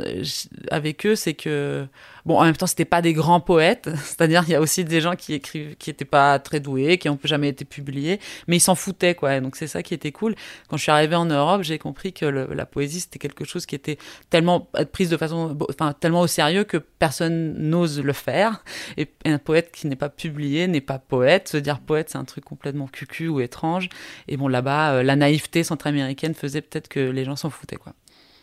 [0.71, 1.87] avec eux, c'est que,
[2.29, 3.89] bon, en même temps, c'était pas des grands poètes.
[4.03, 7.07] C'est-à-dire, il y a aussi des gens qui écrivent, qui étaient pas très doués, qui
[7.07, 9.39] n'ont jamais été publiés, mais ils s'en foutaient, quoi.
[9.39, 10.35] Donc, c'est ça qui était cool.
[10.67, 13.73] Quand je suis arrivée en Europe, j'ai compris que la poésie, c'était quelque chose qui
[13.73, 13.97] était
[14.29, 18.63] tellement prise de façon, enfin, tellement au sérieux que personne n'ose le faire.
[18.97, 21.47] Et un poète qui n'est pas publié n'est pas poète.
[21.47, 23.89] Se dire poète, c'est un truc complètement cucu ou étrange.
[24.27, 27.93] Et bon, là-bas, euh, la naïveté centra-américaine faisait peut-être que les gens s'en foutaient, quoi.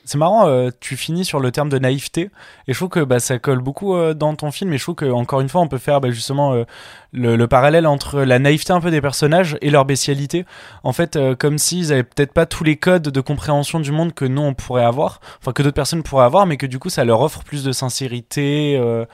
[0.06, 2.30] C'est marrant, euh, tu finis sur le terme de naïveté,
[2.68, 4.94] et je trouve que bah, ça colle beaucoup euh, dans ton film, et je trouve
[4.94, 6.64] qu'encore une fois, on peut faire bah, justement euh,
[7.12, 10.46] le, le, parallèle entre la naïveté un peu des personnages et leur bestialité.
[10.84, 14.14] En fait, euh, comme s'ils avaient peut-être pas tous les codes de compréhension du monde
[14.14, 16.88] que nous, on pourrait avoir, enfin que d'autres personnes pourraient avoir, mais que du coup,
[16.88, 19.04] ça leur offre plus de sincérité, euh,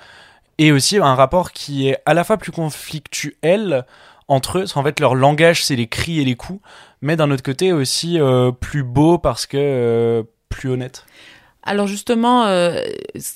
[0.59, 3.87] et aussi un rapport qui est à la fois plus conflictuel,
[4.29, 6.61] entre eux, parce qu'en fait leur langage c'est les cris et les coups,
[7.01, 11.05] mais d'un autre côté aussi euh, plus beau parce que plus honnête?
[11.63, 12.85] Alors justement, il euh,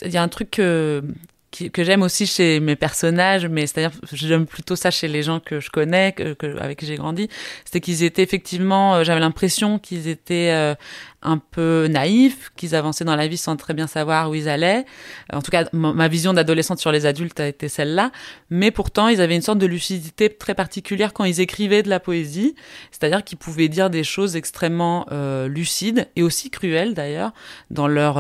[0.04, 0.60] y a un truc
[1.72, 5.60] que, j'aime aussi chez mes personnages, mais c'est-à-dire j'aime plutôt ça chez les gens que
[5.60, 7.28] je connais, que, avec qui j'ai grandi,
[7.64, 10.74] c'était qu'ils étaient effectivement, euh, j'avais l'impression qu'ils étaient euh,
[11.22, 14.84] un peu naïfs, qu'ils avançaient dans la vie sans très bien savoir où ils allaient.
[15.32, 18.12] En tout cas, ma vision d'adolescente sur les adultes a été celle-là.
[18.50, 22.00] Mais pourtant, ils avaient une sorte de lucidité très particulière quand ils écrivaient de la
[22.00, 22.54] poésie.
[22.90, 27.32] C'est-à-dire qu'ils pouvaient dire des choses extrêmement euh, lucides et aussi cruelles d'ailleurs
[27.70, 28.18] dans leur...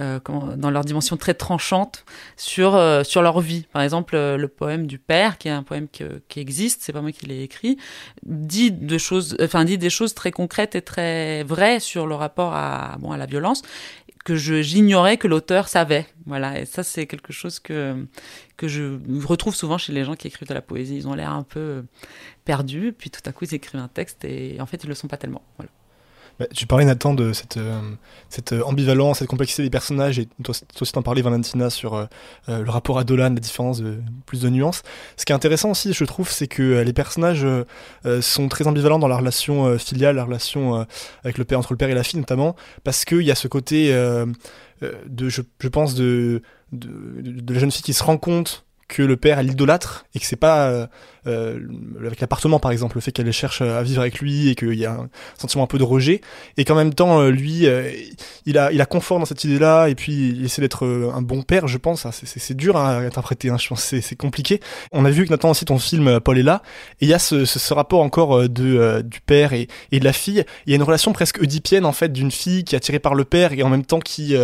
[0.00, 0.18] euh,
[0.56, 2.04] dans leur dimension très tranchante
[2.36, 3.66] sur euh, sur leur vie.
[3.72, 6.92] Par exemple, euh, le poème du père, qui est un poème que, qui existe, c'est
[6.92, 7.76] pas moi qui l'ai écrit,
[8.24, 12.54] dit de choses, enfin dit des choses très concrètes et très vraies sur le rapport
[12.54, 13.62] à bon à la violence
[14.24, 16.06] que j'ignorais que l'auteur savait.
[16.26, 18.06] Voilà, et ça c'est quelque chose que
[18.56, 20.96] que je retrouve souvent chez les gens qui écrivent de la poésie.
[20.96, 21.84] Ils ont l'air un peu
[22.44, 25.08] perdus, puis tout à coup ils écrivent un texte et en fait ils le sont
[25.08, 25.42] pas tellement.
[25.56, 25.70] Voilà.
[26.38, 27.80] Bah, tu parlais Nathan de cette, euh,
[28.28, 32.06] cette euh, ambivalence, cette complexité des personnages, et toi, aussi t'en parlais Valentina sur euh,
[32.48, 34.82] euh, le rapport à Dolan, la différence de plus de nuances.
[35.16, 37.46] Ce qui est intéressant aussi, je trouve, c'est que euh, les personnages
[38.20, 40.86] sont très ambivalents dans la relation filiale, la relation
[41.22, 43.48] avec le père entre le père et la fille notamment, parce qu'il y a ce
[43.48, 48.63] côté de, je, je pense, de, de, de la jeune fille qui se rend compte
[48.88, 50.86] que le père l'idolâtre et que c'est pas euh,
[51.26, 51.58] euh,
[52.04, 54.84] avec l'appartement par exemple le fait qu'elle cherche à vivre avec lui et qu'il y
[54.84, 55.08] a un
[55.38, 56.20] sentiment un peu de rejet
[56.58, 57.90] et qu'en même temps euh, lui euh,
[58.44, 61.10] il a il a confort dans cette idée là et puis il essaie d'être euh,
[61.14, 62.10] un bon père je pense hein.
[62.12, 63.56] c'est- c'est dur à interpréter hein.
[63.58, 64.60] je pense c'est c'est compliqué
[64.92, 66.62] on a vu que Nathan aussi ton film Paul est là
[67.00, 70.12] et il y a ce, ce, rapport encore de du père et, et de la
[70.12, 72.98] fille il y a une relation presque oedipienne en fait d'une fille qui est attirée
[72.98, 74.36] par le père et en même temps qui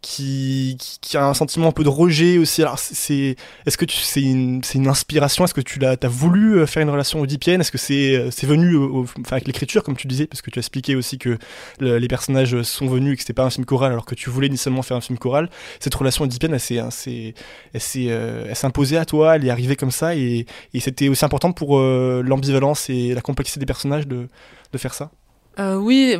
[0.00, 0.76] qui,
[1.14, 2.62] a un sentiment un peu de rejet aussi.
[2.62, 3.36] Alors, c'est-
[3.66, 5.44] est-ce que c'est une, inspiration?
[5.44, 7.60] Est-ce que tu l'as, t'as voulu euh, faire une relation oedipienne?
[7.60, 10.50] Est-ce que c'est, euh, c'est venu au- enfin, avec l'écriture, comme tu disais, parce que
[10.50, 11.38] tu as expliqué aussi que
[11.80, 14.30] le- les personnages sont venus et que c'était pas un film choral, alors que tu
[14.30, 15.50] voulais initialement faire un film choral.
[15.80, 17.34] Cette relation oedipienne, elle s'est, elle s'est,
[17.72, 20.46] elle s'est, euh, imposée à toi, elle est arrivée comme ça, et,
[20.80, 24.28] c'était aussi important pour euh, l'ambivalence et la complexité des personnages de
[24.76, 25.10] faire ça?
[25.58, 26.16] Euh, oui,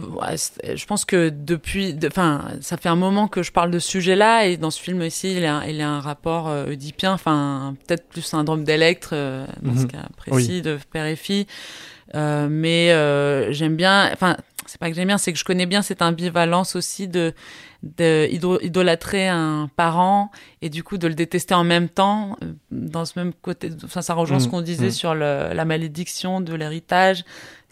[0.75, 3.89] je pense que depuis, de- enfin, ça fait un moment que je parle de ce
[3.89, 6.67] sujet-là et dans ce film ici, il y a, il y a un rapport euh,
[6.71, 9.89] oedipien, enfin, peut-être plus syndrome d'Electre euh, dans ce Mhm.
[9.93, 11.47] cas précis de père et fille.
[12.17, 14.37] Euh, mais euh, j'aime bien, enfin,
[14.67, 17.33] c'est pas que j'aime bien, c'est que je connais bien cette ambivalence aussi de,
[17.83, 20.31] de idol- idolâtrer un parent
[20.63, 22.37] et du coup de le détester en même temps
[22.73, 23.71] dans ce même côté.
[23.85, 24.51] Enfin, ça rejoint ce Mhm.
[24.51, 24.91] qu'on disait Mhm.
[24.91, 27.25] sur le- la malédiction de l'héritage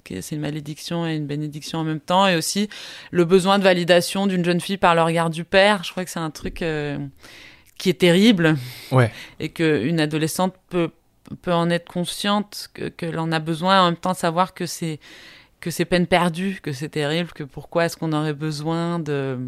[0.07, 2.69] que c'est une malédiction et une bénédiction en même temps, et aussi
[3.11, 5.83] le besoin de validation d'une jeune fille par le regard du père.
[5.85, 6.99] Je crois que c'est un truc euh,
[7.79, 8.57] qui est terrible
[8.93, 9.11] Ouais.
[9.41, 10.91] et qu'une adolescente peut,
[11.43, 14.99] peut en être consciente, que- qu'elle en a besoin, en même temps savoir que c'est
[15.59, 19.39] que c'est peine perdue, que c'est terrible, que pourquoi est-ce qu'on aurait besoin de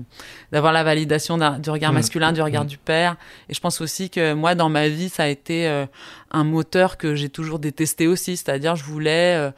[0.51, 1.95] d'avoir la validation du regard Mm.
[1.95, 2.69] masculin, du regard Mm.
[2.69, 3.17] du père.
[3.49, 5.85] Et je pense aussi que moi, dans ma vie, ça a été euh,
[6.31, 9.51] un moteur que j'ai toujours détesté aussi, c'est-à-dire je voulais euh,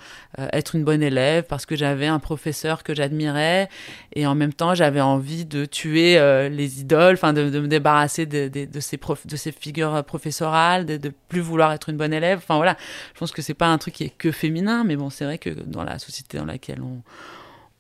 [0.52, 3.68] être une bonne élève parce que j'avais un professeur que j'admirais
[4.14, 7.68] et en même temps j'avais envie de tuer euh, les idoles, enfin de, de me
[7.68, 11.96] débarrasser de, de, ces de ces figures euh, professorales, de, de plus vouloir être une
[11.96, 12.38] bonne élève.
[12.38, 12.76] Enfin voilà,
[13.14, 15.38] je pense que c'est pas un truc qui est que féminin, mais bon c'est vrai
[15.38, 17.02] que dans la société dans laquelle on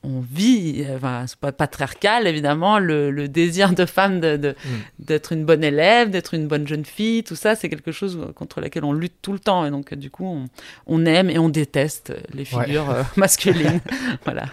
[0.02, 4.54] on vit, enfin, c'est pas patriarcal évidemment, le, le désir de femme de, de-
[4.98, 8.60] d'être une bonne élève, d'être une bonne jeune fille, tout ça, c'est quelque chose contre
[8.62, 9.66] laquelle on lutte tout le temps.
[9.66, 10.46] Et donc, du coup, on,
[10.86, 13.80] on aime et on déteste les figures euh, masculines.
[14.24, 14.44] voilà.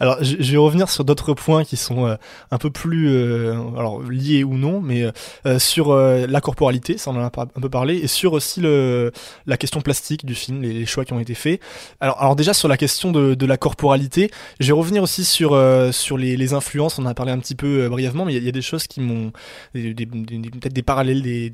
[0.00, 2.16] Alors, je, vais revenir sur d'autres points qui sont euh,
[2.50, 5.04] un peu plus euh, alors, liés ou non, mais
[5.46, 9.12] euh, sur la corporalité, ça on en a un peu parlé, et sur aussi le,
[9.46, 11.60] la question plastique du film, les, choix qui ont été faits.
[12.00, 14.30] Alors, alors déjà sur la question de, la corporalité,
[14.60, 15.60] je vais revenir aussi sur,
[15.92, 18.54] sur les, influences, on en a parlé un petit peu brièvement, mais il y a-
[18.54, 19.32] des choses qui m'ont...
[19.72, 21.50] peut-être des parallèles, des,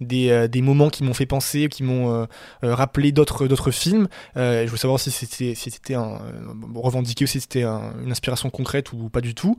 [0.00, 2.26] des, des, moments qui m'ont fait penser, qui m'ont
[2.62, 4.08] rappelé d'autres films.
[4.36, 6.18] Je voulais savoir si c'était si un
[6.74, 9.56] revendiqué ou si c'était un- une inspiration concrète ou pas du tout.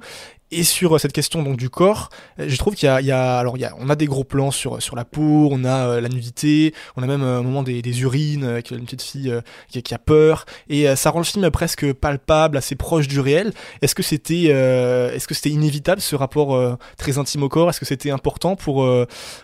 [0.55, 3.37] Et sur euh, cette question donc du corps, euh, je trouve qu'il y y a
[3.37, 5.87] alors il y a, on a des gros plans sur sur la peau, on a
[5.87, 9.01] euh, la nudité, on a même euh, un moment des, des urines avec une petite
[9.01, 9.33] fille
[9.69, 10.45] qui, a peur.
[10.69, 13.51] Et ça rend le film presque palpable, assez proche du réel.
[13.81, 17.69] Est-ce que c'était est-ce que c'était inévitable ce rapport très intime au corps?
[17.69, 18.87] Est-ce que c'était important pour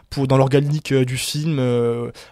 [0.10, 1.60] pour dans l'organique du film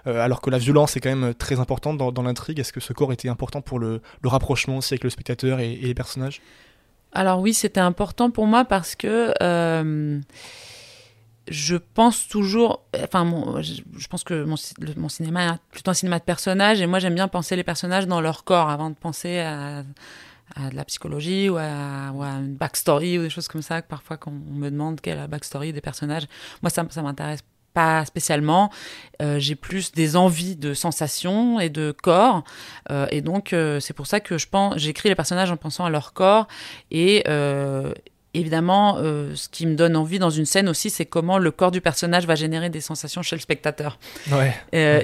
[0.05, 2.59] alors que la violence est quand même très importante dans, dans l'intrigue?
[2.59, 5.75] Est-ce que ce corps était important pour le, le rapprochement aussi avec le spectateur et
[5.75, 6.41] les personnages?
[7.17, 10.19] Alors oui, c'était important pour moi parce que euh,
[11.47, 13.25] je pense toujours, enfin,
[13.63, 17.27] je, pense que mon, cinéma est plutôt un cinéma de personnages et moi j'aime bien
[17.27, 22.11] penser les personnages dans leur corps avant de penser à, de la psychologie ou à,
[22.13, 23.81] ou une backstory ou des choses comme ça.
[23.81, 26.27] Parfois, quand on me demande quelle est la backstory des personnages,
[26.61, 27.41] moi ça, ça m'intéresse
[27.77, 28.71] pas spécialement.
[29.21, 32.43] Euh, j'ai plus des envies de sensations et de corps.
[32.89, 35.85] Euh, et donc, euh, c'est pour ça que je pense, j'écris les personnages en pensant
[35.85, 36.47] à leur corps.
[36.89, 37.23] Et
[38.33, 41.81] évidemment, ce qui me donne envie dans une scène aussi, c'est comment le corps du
[41.81, 43.99] personnage va générer des sensations chez le spectateur.
[44.31, 44.55] Ouais.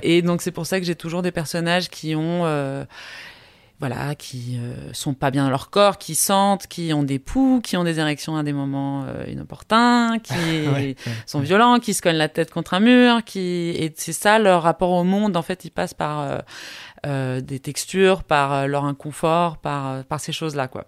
[0.04, 2.44] Et donc, c'est pour ça que j'ai toujours des personnages qui ont.
[3.80, 7.60] Voilà, qui euh, sont pas bien dans leur corps, qui sentent, qui ont des poux,
[7.62, 10.34] qui ont des érections à des moments euh, inopportuns, qui
[10.74, 10.96] Ouais,
[11.26, 14.64] sont violents, qui se cognent la tête contre un mur, qui et c'est ça leur
[14.64, 15.36] rapport au monde.
[15.36, 16.38] En fait, ils passent par euh,
[17.06, 20.86] euh, des textures, par leur inconfort, par par ces choses-là, quoi.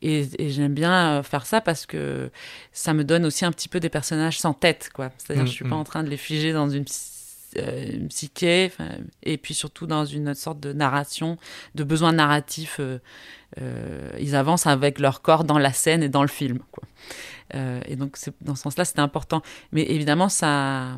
[0.00, 2.30] Et, et j'aime bien faire ça parce que
[2.72, 5.10] ça me donne aussi un petit peu des personnages sans tête, quoi.
[5.18, 5.80] C'est-à-dire, Mm, je suis pas mm.
[5.80, 6.86] en train de les figer dans une
[7.56, 8.70] euh, psyché,
[9.22, 11.36] et puis surtout dans une sorte de narration,
[11.74, 12.76] de besoin narratif.
[12.78, 12.98] euh,
[13.60, 16.60] euh, ils avancent avec leur corps dans la scène et dans le film.
[17.52, 19.42] Et donc, dans ce sens-là, c'était important.
[19.72, 20.96] Mais évidemment, ça,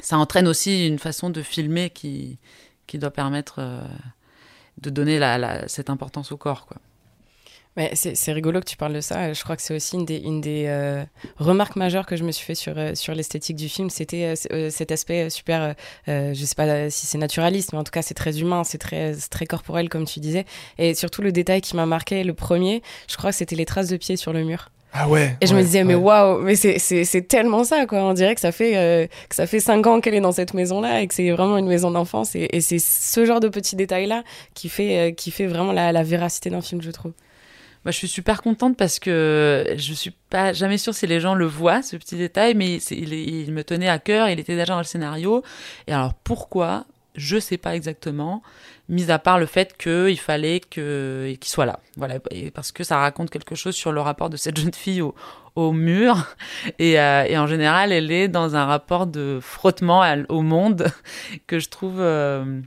[0.00, 2.38] ça entraîne aussi une façon de filmer qui,
[2.86, 3.60] qui doit permettre
[4.80, 5.20] de donner
[5.66, 6.64] cette importance au corps.
[6.64, 6.78] Quoi.
[7.76, 9.32] Mais c'est rigolo que tu parles de ça.
[9.32, 11.02] Je crois que c'est aussi une des, une des euh,
[11.38, 13.88] remarques majeures que je me suis fait sur, euh, sur l'esthétique du film.
[13.88, 15.74] C'était euh, cet aspect super,
[16.08, 18.76] euh, je sais pas si c'est naturaliste, mais en tout cas c'est très humain, c'est
[18.78, 19.14] très,
[19.48, 20.44] corporel comme tu disais.
[20.76, 23.88] Et surtout le détail qui m'a marqué, le premier, je crois que c'était les traces
[23.88, 24.68] de pieds sur le mur.
[24.94, 25.38] Ah ouais.
[25.40, 28.00] Et je me disais, mais waouh, mais c'est- tellement ça, quoi.
[28.04, 30.52] On dirait que ça fait, euh, que ça fait cinq ans qu'elle est dans cette
[30.52, 32.34] maison-là et que c'est vraiment une maison d'enfance.
[32.36, 35.92] Et, et c'est ce genre de petits détails-là qui, fait euh, qui fait vraiment la,
[35.92, 37.12] la véracité d'un film, je trouve.
[37.84, 41.34] Bah, je suis super contente parce que je suis pas jamais sûre si les gens
[41.34, 44.78] le voient, ce petit détail, mais il, me tenait à cœur, il était déjà dans
[44.78, 45.42] le scénario.
[45.88, 46.86] Et alors pourquoi?
[47.14, 48.42] Je sais pas exactement,
[48.88, 51.80] mis à part le fait qu'il fallait que- qu'il soit là.
[51.96, 52.14] Voilà,
[52.54, 56.34] parce que ça raconte quelque chose sur le rapport de cette jeune fille au, mur.
[56.78, 60.86] Et, euh, et en général, elle est dans un rapport de frottement au monde
[61.46, 62.62] que je trouve euh,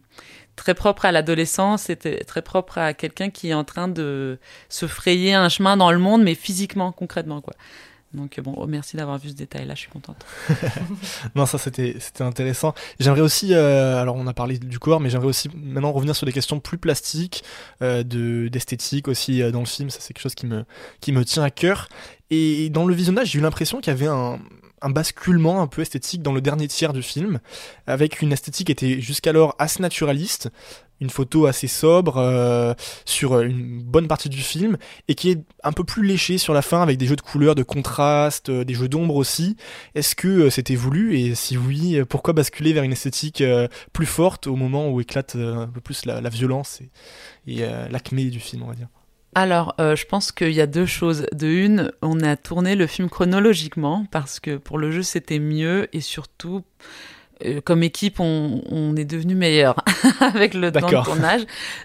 [0.55, 4.39] très propre à l'adolescence et très propre à quelqu'un qui est en train de
[4.69, 7.53] se frayer un chemin dans le monde, mais physiquement, concrètement, quoi.
[8.15, 10.25] Donc bon, oh, merci d'avoir vu ce détail-là, je suis contente.
[11.35, 12.73] Non, ça c'était intéressant.
[12.99, 16.25] J'aimerais aussi, euh, alors on a parlé du corps, mais j'aimerais aussi maintenant revenir sur
[16.25, 17.43] des questions plus plastiques,
[17.81, 19.89] euh, de d'esthétique aussi euh, dans le film.
[19.89, 20.63] Ça c'est quelque chose qui me
[21.01, 21.89] qui me tient à cœur.
[22.29, 24.39] Et dans le visionnage, j'ai eu l'impression qu'il y avait un
[24.81, 27.39] un basculement un peu esthétique dans le dernier tiers du film,
[27.87, 30.49] avec une esthétique qui était jusqu'alors assez naturaliste,
[31.01, 32.73] une photo assez sobre euh,
[33.05, 36.61] sur une bonne partie du film, et qui est un peu plus léchée sur la
[36.61, 39.57] fin, avec des jeux de couleurs, de contraste, euh, des jeux d'ombre aussi.
[39.93, 43.43] Est-ce que euh, c'était voulu et si oui, pourquoi basculer vers une esthétique
[43.93, 46.89] plus forte au moment où éclate un peu plus la, violence et,
[47.47, 48.87] et l'acmé du film, on va dire?
[49.37, 51.25] Alors, euh, je pense qu'il y a deux choses.
[51.33, 55.89] De une, on a tourné le film chronologiquement parce que pour le jeu c'était mieux
[55.93, 56.63] et surtout.
[57.45, 59.75] euh, comme équipe, on, on est devenu meilleur
[60.21, 61.41] avec le temps de tournage.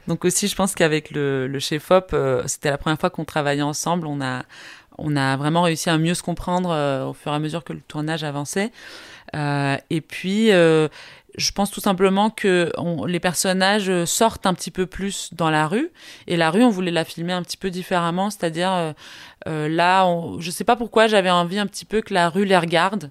[0.09, 3.63] Donc aussi, je pense qu'avec le, le chef-op, euh, c'était la première fois qu'on travaillait
[3.63, 4.07] ensemble.
[4.07, 4.45] On a,
[4.99, 7.73] on a vraiment réussi à mieux se comprendre euh, au fur et à mesure que
[7.73, 8.71] le tournage avançait.
[9.37, 10.89] Euh, et puis, euh,
[11.37, 12.73] je pense tout simplement que
[13.07, 15.91] les personnages euh, sortent un petit peu plus dans la rue.
[16.27, 18.31] Et la rue, on voulait la filmer un petit peu différemment.
[18.31, 18.93] C'est-à-dire, euh,
[19.49, 22.45] euh, là, on, je sais pas pourquoi, j'avais envie un petit peu que la rue
[22.45, 23.11] les regarde.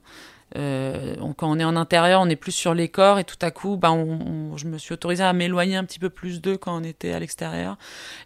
[0.56, 3.78] Quand on est en intérieur, on est plus sur les corps et tout à coup,
[3.78, 7.14] ben, je me suis autorisée à m'éloigner un petit peu plus d'eux quand on était
[7.14, 7.78] à l'extérieur.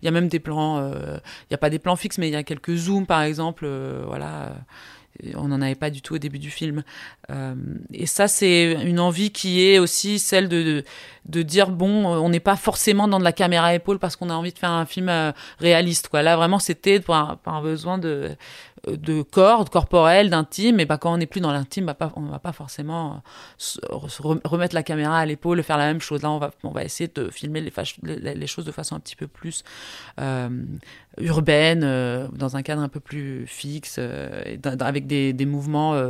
[0.02, 2.38] Il y a même des plans, n'y a pas des plans fixes, mais il y
[2.38, 3.68] a quelques zooms par exemple.
[4.08, 4.54] voilà,
[5.36, 6.84] on n'en avait pas du tout au début du film.
[7.30, 7.56] Euh,
[7.94, 10.84] et ça, c'est une envie qui est aussi celle de,
[11.26, 14.30] de, dire bon, on n'est pas forcément dans de la caméra à épaule parce qu'on
[14.30, 16.10] a envie de faire un film euh, réaliste.
[16.10, 16.24] Quoi.
[16.24, 18.36] Là, vraiment, c'était pour un besoin de,
[18.88, 20.80] de corps, de corporel, d'intime.
[20.80, 23.22] Et bah, quand on n'est plus dans l'intime, bah, on ne va pas forcément
[23.92, 23.96] euh,
[24.44, 26.22] remettre la caméra à l'épaule faire la même chose.
[26.22, 29.64] Là, on va, essayer de filmer les, choses de façon un petit peu plus
[30.20, 30.50] euh,
[31.20, 36.02] urbaine, euh, dans un cadre un peu plus fixe, avec des, mouvements,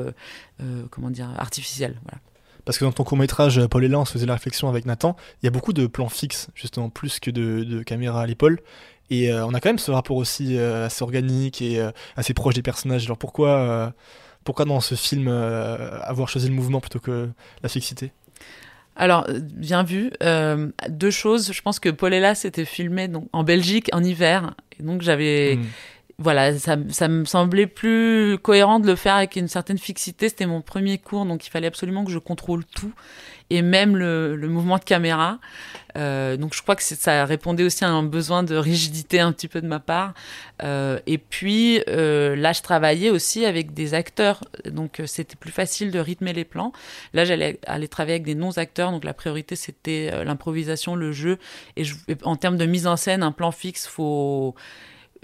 [0.89, 1.95] comment dire, artificiels.
[2.65, 5.15] Parce que dans ton court-métrage, euh, Paul là, on se faisait la réflexion avec Nathan,
[5.41, 8.59] il y a beaucoup de plans fixes, justement, plus que de, de caméras à l'épaule.
[9.13, 12.33] Et euh, on a quand même ce rapport aussi euh, assez organique et euh, assez
[12.33, 13.05] proche des personnages.
[13.05, 13.93] Alors pourquoi,
[14.43, 17.29] pourquoi dans ce film avoir choisi le mouvement plutôt que
[17.61, 18.11] la fixité?
[18.95, 20.11] Alors, bien vu.
[20.89, 21.51] Deux choses.
[21.51, 24.55] Je pense que Paulella s'était filmé donc, en Belgique en hiver.
[24.79, 25.57] Et donc, j'avais.
[25.57, 25.65] Mm.
[26.19, 30.29] Voilà, ça, ça me semblait plus cohérent de le faire avec une certaine fixité.
[30.29, 32.93] C'était mon premier cours, donc il fallait absolument que je contrôle tout,
[33.49, 35.39] et même le, le mouvement de caméra.
[35.97, 39.47] Euh, donc je crois que ça répondait aussi à un besoin de rigidité un petit
[39.47, 40.13] peu de ma part.
[40.61, 45.51] Euh, et puis euh, là, je travaillais aussi avec des acteurs, donc euh, c'était plus
[45.51, 46.73] facile de rythmer les plans.
[47.13, 51.39] Là, j'allais aller travailler avec des non-acteurs, donc la priorité c'était euh, l'improvisation, le jeu.
[51.75, 54.53] Et, je- en termes de mise en scène, un plan fixe, faut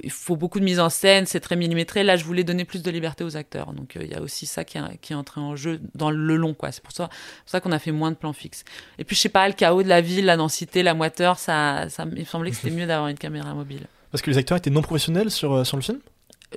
[0.03, 2.03] il faut beaucoup de mise en scène, c'est très millimétré.
[2.03, 3.73] Là, je voulais donner plus de liberté aux acteurs.
[3.73, 6.11] Donc, euh, il y a aussi ça qui est, qui est entré en jeu dans
[6.11, 6.71] le long, quoi.
[6.71, 8.63] C'est pour ça, pour ça qu'on a fait moins de plans fixes.
[8.97, 11.89] Et puis, je sais pas, le chaos de la ville, la densité, la moiteur, ça,
[11.89, 13.87] ça il me semblait que c'était mieux d'avoir une caméra mobile.
[14.11, 15.99] Parce que les acteurs étaient non professionnels sur, euh, sur le film?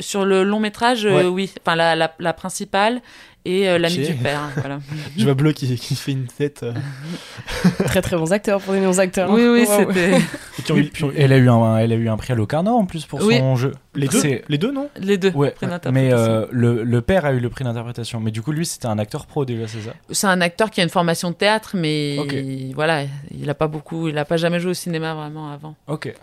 [0.00, 1.24] Sur le long métrage, Ouais.
[1.24, 1.52] euh, oui.
[1.60, 3.02] Enfin, la, la, la principale
[3.44, 4.40] et euh, l'ami du père.
[4.56, 4.78] Voilà.
[5.18, 6.62] Je vois Bleu qui, qui fait une tête.
[6.62, 6.72] euh,
[7.84, 9.30] Très très bons acteurs pour des bons acteurs.
[9.30, 9.92] Oui, oui, Waouh.
[9.92, 10.18] c'était
[11.16, 13.38] elle a eu un, elle a eu un prix à Locarno en plus pour Oui.
[13.38, 13.72] son jeu.
[13.94, 14.88] les deux, les deux non?
[14.96, 15.30] Les deux.
[15.32, 18.20] Ouais, prix mais euh, le, le père a eu le prix d'interprétation.
[18.20, 19.92] Mais du coup, lui, c'était un acteur pro déjà, c'est ça?
[20.10, 22.16] C'est un acteur qui a une formation de théâtre, mais
[22.74, 25.74] voilà, il a pas beaucoup, il a pas jamais joué au cinéma vraiment avant.
[25.88, 26.14] Ok.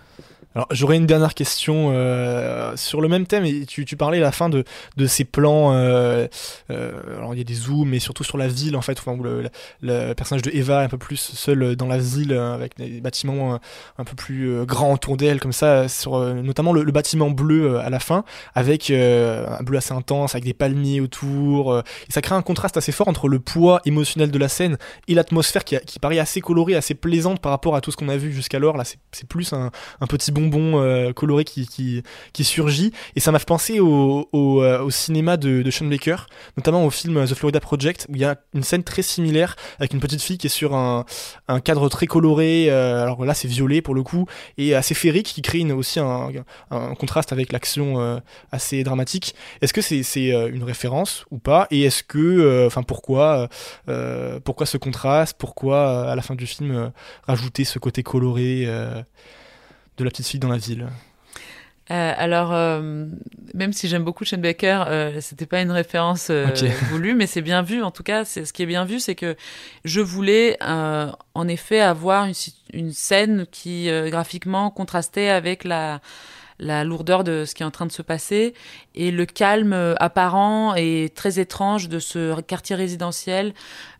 [0.55, 3.45] Alors j'aurais une dernière question euh, sur le même thème.
[3.67, 4.63] Tu, tu parlais à la fin de,
[4.97, 5.73] de ces plans.
[5.73, 6.27] euh,
[6.71, 9.23] euh, alors il y a des zooms, mais surtout sur la ville en fait, où
[9.23, 13.59] le, personnage de Eva est un peu plus seul dans la ville avec des bâtiments
[13.97, 17.99] un peu plus grands autour d'elle, comme ça, sur notamment le, bâtiment bleu à la
[17.99, 18.23] fin,
[18.55, 21.77] avec un bleu assez intense, avec des palmiers autour.
[21.77, 24.77] et ça crée un contraste assez fort entre le poids émotionnel de la scène
[25.07, 28.09] et l'atmosphère qui, qui paraît assez colorée, assez plaisante par rapport à tout ce qu'on
[28.09, 28.77] a vu jusqu'alors.
[28.77, 29.71] Là, c'est plus un,
[30.01, 31.67] un petit bonbon euh, coloré qui,
[32.33, 32.91] qui, surgit.
[33.15, 36.17] Et ça m'a fait penser au, au, euh, cinéma de, de Sean Baker,
[36.57, 39.93] notamment au film The Florida Project, où il y a une scène très similaire avec
[39.93, 41.05] une petite fille qui est sur un,
[41.47, 42.67] un cadre très coloré.
[42.69, 44.25] euh, alors là, c'est violet pour le coup,
[44.57, 46.29] et assez féerique, qui crée aussi un,
[46.71, 48.19] un contraste avec l'action euh,
[48.51, 49.35] assez dramatique.
[49.61, 51.67] Est-ce que c'est euh, une référence ou pas?
[51.71, 53.49] Et est-ce que, enfin, pourquoi,
[54.43, 55.37] pourquoi ce contraste?
[55.37, 56.91] Pourquoi à la fin du film
[57.27, 58.67] rajouter ce côté coloré
[59.99, 60.87] de la petite fille dans la ville
[61.91, 63.07] Euh, alors, euh,
[63.53, 66.45] même si j'aime beaucoup Shane Baker, euh, c'était pas une référence euh,
[66.91, 67.81] voulue, mais c'est bien vu.
[67.83, 69.35] En tout cas, c'est ce qui est bien vu, c'est que
[69.85, 72.27] je voulais, en effet, avoir
[72.73, 75.99] une, scène qui graphiquement contrastait avec la
[76.59, 78.53] la lourdeur de ce qui est en train de se passer
[79.07, 83.53] et le calme euh, apparent et très étrange de ce quartier résidentiel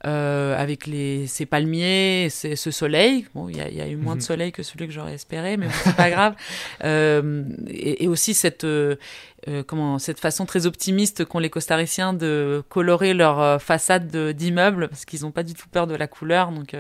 [0.06, 3.26] euh, avec les, ces palmiers, ces- ce soleil.
[3.36, 4.26] Bon, il y, a- il y a eu moins de Mhm.
[4.26, 6.36] soleil que celui que j'aurais espéré, mais bon, c'est pas grave.
[6.84, 8.96] Euh, et, et aussi cette, euh,
[9.68, 15.04] comment, cette façon très optimiste qu'ont les costariciens de colorer leur façade de- d'immeubles parce
[15.06, 16.52] qu'ils n'ont pas du tout peur de la couleur.
[16.52, 16.76] Donc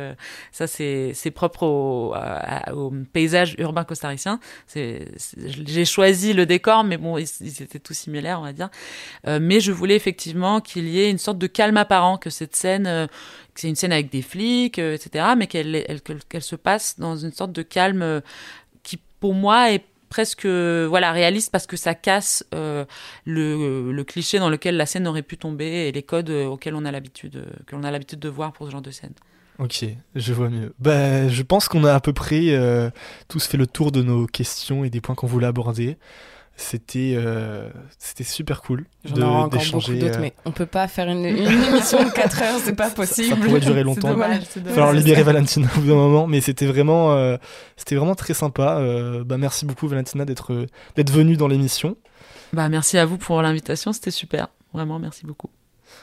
[0.51, 2.13] ça, c'est propre au,
[3.13, 4.39] paysage urbain costaricien.
[4.76, 8.70] J'ai choisi le décor, mais bon, ils, ils étaient tous similaires, on va dire.
[9.28, 12.55] Euh, mais je voulais effectivement qu'il y ait une sorte de calme apparent, que cette
[12.55, 13.07] scène, euh,
[13.53, 16.55] que c'est une scène avec des flics, euh, etc., mais qu'elle elle- qu'elle qu'elle se
[16.55, 18.22] passe dans une sorte de calme
[18.84, 24.76] qui, pour moi, est presque voilà réaliste parce que ça casse le, cliché dans lequel
[24.76, 27.91] la scène aurait pu tomber et les codes auxquels on a l'habitude que l'on a
[27.91, 29.14] l'habitude de voir pour ce genre de scène.
[29.60, 29.86] Ok,
[30.16, 30.74] je vois mieux.
[30.80, 32.57] Bah, je pense qu'on a à peu près
[33.28, 35.97] tous fait le tour de nos questions et des points qu'on voulait aborder.
[36.62, 41.24] C'était euh, c'était super cool beaucoup d'échanger, d'autres, euh, mais on peut pas faire une,
[41.24, 43.30] une émission de 4 heures, c'est pas possible.
[43.30, 44.10] ça pourrait durer longtemps.
[44.10, 44.74] Dommage, Il va dommage.
[44.76, 45.24] falloir libérer ça.
[45.24, 47.38] Valentina au bout d'un moment, mais c'était vraiment, euh,
[47.78, 48.78] c'était vraiment très sympa.
[48.80, 51.95] Euh, bah, merci beaucoup Valentina d'être d'être venue dans l'émission.
[52.51, 54.49] Bah, merci à vous pour l'invitation, c'était super.
[54.74, 55.49] Vraiment, merci beaucoup.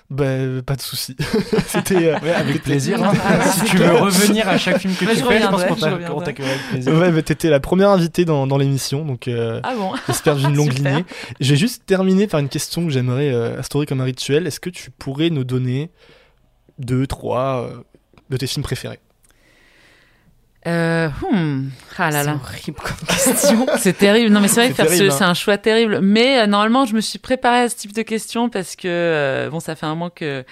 [0.08, 0.24] Bah,
[0.64, 1.16] pas de souci.
[1.66, 3.02] c'était euh, Ouais, avec plaisir.
[3.02, 3.12] hein.
[3.42, 6.20] si tu veux revenir à chaque film que Bah, tu je fais, je pense qu'on
[6.20, 6.92] t'accueillera avec plaisir.
[6.94, 9.92] Ouais, t'étais la première invitée dans, dans l'émission, donc euh, Ah bon?
[10.06, 11.04] j'espère d'une longue lignée.
[11.40, 14.46] J'ai juste terminé par une question que j'aimerais euh, instaurer comme un rituel.
[14.46, 15.90] Est-ce que tu pourrais nous donner
[16.78, 17.76] deux, trois euh,
[18.30, 19.00] de tes films préférés?
[20.66, 21.68] Euh, hmm.
[21.98, 22.38] Ah là C'est là.
[22.42, 23.66] horrible comme question.
[23.78, 24.32] C'est terrible.
[24.32, 25.16] Non, mais c'est vrai C'est que faire ce- terrible, hein.
[25.18, 26.00] c'est un choix terrible.
[26.02, 29.48] Mais euh, normalement, je me suis préparée à ce type de questions parce que euh,
[29.50, 30.44] bon, ça fait un moment que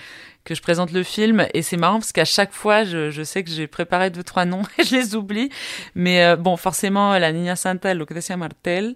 [0.45, 3.43] que je présente le film et c'est marrant parce qu'à chaque fois, je, je sais
[3.43, 5.49] que j'ai préparé deux trois noms et je les oublie.
[5.95, 8.95] Mais euh, bon, forcément, La Niña Santa, decía Martel.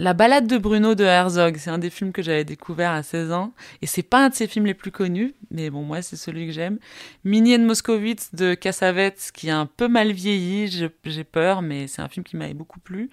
[0.00, 3.32] La balade de Bruno de Herzog, c'est un des films que j'avais découvert à 16
[3.32, 3.52] ans.
[3.82, 6.46] Et c'est pas un de ses films les plus connus, mais bon, moi, c'est celui
[6.46, 6.78] que j'aime.
[7.24, 10.68] Mini and Moscowitz de Cassavetes, qui a un peu mal vieilli,
[11.04, 13.10] j'ai peur, mais c'est un film qui m'avait beaucoup plu.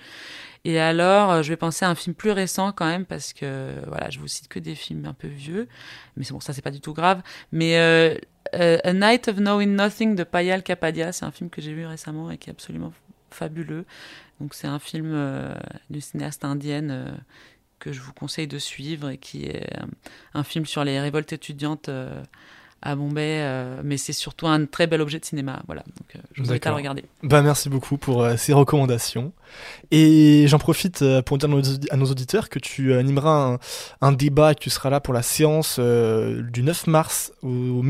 [0.63, 3.71] Et alors, euh, je vais penser à un film plus récent quand même, parce que,
[3.87, 5.67] voilà, je vous cite que des films un peu vieux.
[6.17, 7.23] Mais bon, ça, c'est pas du tout grave.
[7.51, 8.15] Mais euh,
[8.53, 11.87] euh, A Night of Knowing Nothing de Payal Kapadia, c'est un film que j'ai vu
[11.87, 12.93] récemment et qui est absolument
[13.35, 13.85] fabuleux.
[14.39, 15.53] Donc c'est un film euh,
[15.89, 17.11] d'une cinéaste indienne euh,
[17.79, 19.85] que je vous conseille de suivre et qui est euh,
[20.33, 22.23] un film sur les révoltes étudiantes euh,
[22.85, 25.61] à Bombay, euh, mais c'est surtout un très bel objet de cinéma.
[25.65, 27.03] Voilà, donc euh, je vous invite à le regarder.
[27.23, 29.33] Bah merci beaucoup pour euh, ces recommandations.
[29.89, 31.49] Et j'en profite pour dire
[31.89, 33.59] à nos, auditeurs que tu animeras un,
[34.01, 37.81] un débat et que tu seras là pour la séance du 9 mars au, au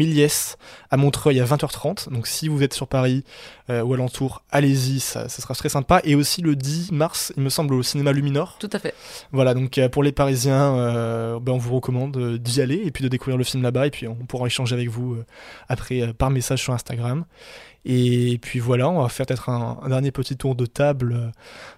[0.96, 2.10] à Montreuil à 20h30.
[2.12, 3.24] Donc si vous êtes sur Paris
[3.70, 6.00] euh, ou alentour, allez-y, ça, ça sera très sympa.
[6.06, 8.56] Et aussi le 10 mars, il me semble, au cinéma Luminor.
[8.60, 8.94] Tout à fait.
[9.32, 12.92] Voilà, donc euh, pour les Parisiens, euh, ben, on vous recommande euh, d'y aller et
[12.92, 15.26] puis de découvrir le film là-bas et puis on pourra échanger avec vous euh,
[15.70, 17.26] après euh, par message sur Instagram.
[17.88, 21.32] Et puis voilà, on va faire peut-être un, un dernier petit tour de table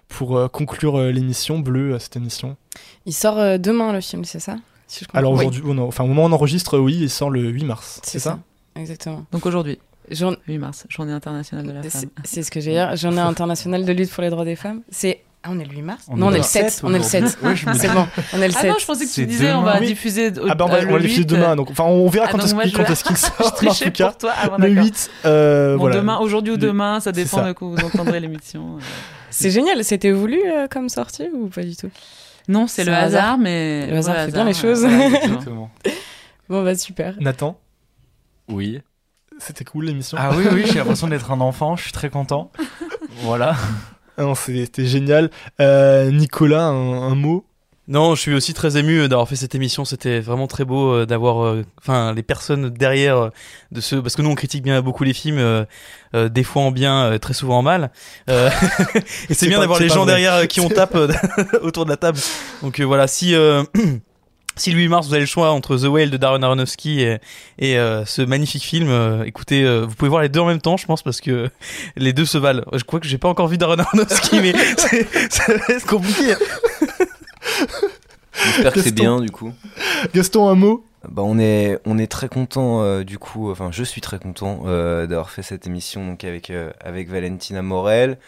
[0.08, 2.56] pour conclure l'émission bleue, euh, cette émission.
[3.04, 4.56] Il sort demain le film, c'est ça?
[4.86, 5.18] Si je comprends.
[5.18, 8.00] Alors aujourd'hui, a- enfin, au moment où on enregistre, oui, il sort le 8 mars.
[8.04, 8.38] c'est ça.
[8.78, 9.24] Exactement.
[9.32, 9.78] Donc aujourd'hui,
[10.10, 12.04] Jour- 8 mars, journée internationale de la femme.
[12.24, 12.96] c'est ce que j'ai dire.
[12.96, 14.80] Journée internationale de lutte pour les droits des femmes.
[14.90, 15.22] C'est.
[15.44, 16.70] Ah, on est le 8 mars On Non, on est est le le 7.
[16.70, 17.22] 7 On est le 7.
[17.22, 17.38] aujourd'hui.
[17.48, 18.70] Oui, je me C'est bon, on est le Ah 7.
[18.70, 19.78] non, je pensais que tu disais on va.
[19.78, 19.86] Oui.
[19.86, 21.70] diffuser au- Ah bah on va, euh, on le va diffuser 8, demain, euh, donc
[21.70, 23.56] enfin on verra ah, quand est-ce qu'il je- quand est-ce qu'il Je sort.
[23.62, 24.32] mais en tout cas, pour toi.
[24.36, 24.84] Ah, bon, le d'accord.
[24.84, 25.96] 8, euh, Bon, voilà.
[25.96, 27.44] demain, aujourd'hui ou demain, ça dépend ça.
[27.48, 28.78] de quand vous entendrez l'émission.
[28.78, 28.80] euh.
[29.30, 29.84] C'est génial.
[29.84, 31.90] C'était voulu euh, comme sortie ou pas du tout?
[32.48, 33.38] Non, c'est le hasard.
[33.38, 34.84] mais Le hasard fait bien les choses.
[35.22, 35.70] Exactement.
[36.48, 37.14] Bon, bah super.
[37.20, 37.60] Nathan,
[38.48, 38.80] Oui.
[39.38, 40.16] c'était cool l'émission.
[40.20, 42.50] Ah oui, oui, j'ai l'impression d'être un enfant, je suis très content.
[43.22, 43.56] Voilà.
[44.16, 45.30] Ah non, c'était génial.
[45.60, 47.44] Euh, Nicolas, un, un mot?
[47.88, 49.84] Non, je suis aussi très ému euh, d'avoir fait cette émission.
[49.86, 53.30] C'était vraiment très beau euh, d'avoir, euh, enfin, les personnes derrière euh,
[53.72, 55.64] de ce, parce que nous on critique bien beaucoup les films, euh,
[56.14, 57.90] euh, des fois en bien, euh, très souvent en mal.
[58.28, 58.50] Euh,
[59.30, 60.12] et c'est bien d'avoir les gens vrai.
[60.12, 60.96] derrière euh, qui on tape
[61.62, 62.18] autour de la table.
[62.62, 63.34] Donc euh, voilà, si.
[64.58, 67.18] Si le 8 mars vous avez le choix entre The Whale de Darren Aronofsky et,
[67.58, 70.60] et euh, ce magnifique film, euh, écoutez, euh, vous pouvez voir les deux en même
[70.60, 71.48] temps, je pense, parce que
[71.96, 72.64] les deux se valent.
[72.72, 76.34] Je crois que j'ai pas encore vu Darren Aronofsky, mais c'est- ça va être compliqué.
[78.32, 79.52] J'espère que c'est bien du coup.
[80.14, 80.84] Gaston, un mot?
[81.08, 83.50] Bah, on est on est très content euh, du coup.
[83.50, 87.62] Enfin, je suis très content euh, d'avoir fait cette émission donc avec euh, avec Valentina
[87.62, 88.18] Morel.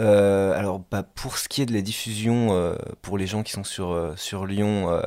[0.00, 3.52] Euh, alors, bah, pour ce qui est de la diffusion, euh, pour les gens qui
[3.52, 5.02] sont sur euh, sur Lyon, euh,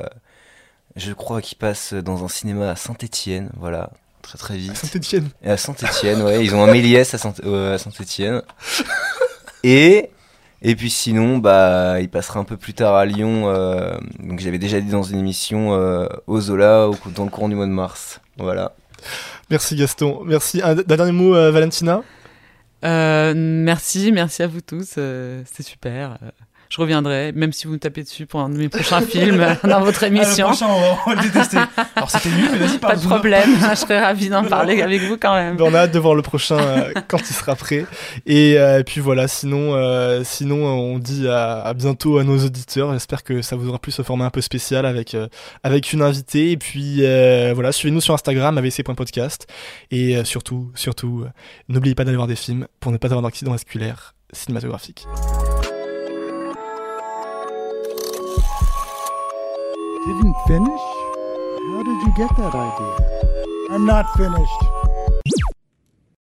[0.98, 3.50] je crois qu'ils passent dans un cinéma à Saint-Étienne.
[3.56, 3.90] Voilà,
[4.22, 4.76] très très vite.
[4.76, 5.28] Saint-Etienne.
[5.42, 8.42] Et à Saint-Étienne, ouais, ils ont un Méliès à Saint- euh, à Saint-Étienne.
[9.64, 10.10] Et
[10.60, 13.44] et puis sinon, bah, il passera un peu plus tard à Lyon.
[13.48, 17.48] euh, donc j'avais déjà dit dans une émission euh, au Zola, au, dans le courant
[17.48, 18.20] du mois de mars.
[18.38, 18.74] Voilà.
[19.50, 20.22] Merci Gaston.
[20.24, 20.60] Merci.
[20.62, 22.02] Un, un dernier mot, euh, Valentina?
[22.84, 24.94] Euh, merci, merci à vous tous.
[24.98, 26.18] euh, c'est super.
[26.68, 29.80] Je reviendrai, même si vous me tapez dessus pour un de mes prochains films dans
[29.80, 30.48] votre émission.
[30.48, 30.66] Ah, le prochain,
[31.06, 31.58] on va, le détester.
[31.96, 35.16] Alors c'était nul, mais vas-y, Pas de problème, je serais ravie d'en parler avec vous
[35.16, 35.56] quand même.
[35.56, 37.86] Ben, On a hâte de voir le prochain euh, quand il sera prêt.
[38.26, 42.92] Et euh, puis voilà, sinon, euh, sinon on dit à, à bientôt à nos auditeurs.
[42.92, 45.16] J'espère que ça vous aura plu ce format un peu spécial avec,
[45.62, 46.50] avec une invitée.
[46.50, 46.98] Et puis
[47.54, 49.46] voilà, suivez-nous sur Instagram, avc.podcast.
[49.90, 51.24] Et surtout, surtout,
[51.68, 55.06] n'oubliez pas d'aller voir des films pour ne pas avoir d'accident vasculaire cinématographique.
[60.06, 60.80] Didn't finish?
[61.70, 63.74] How did you get that idea?
[63.74, 65.57] I'm not finished.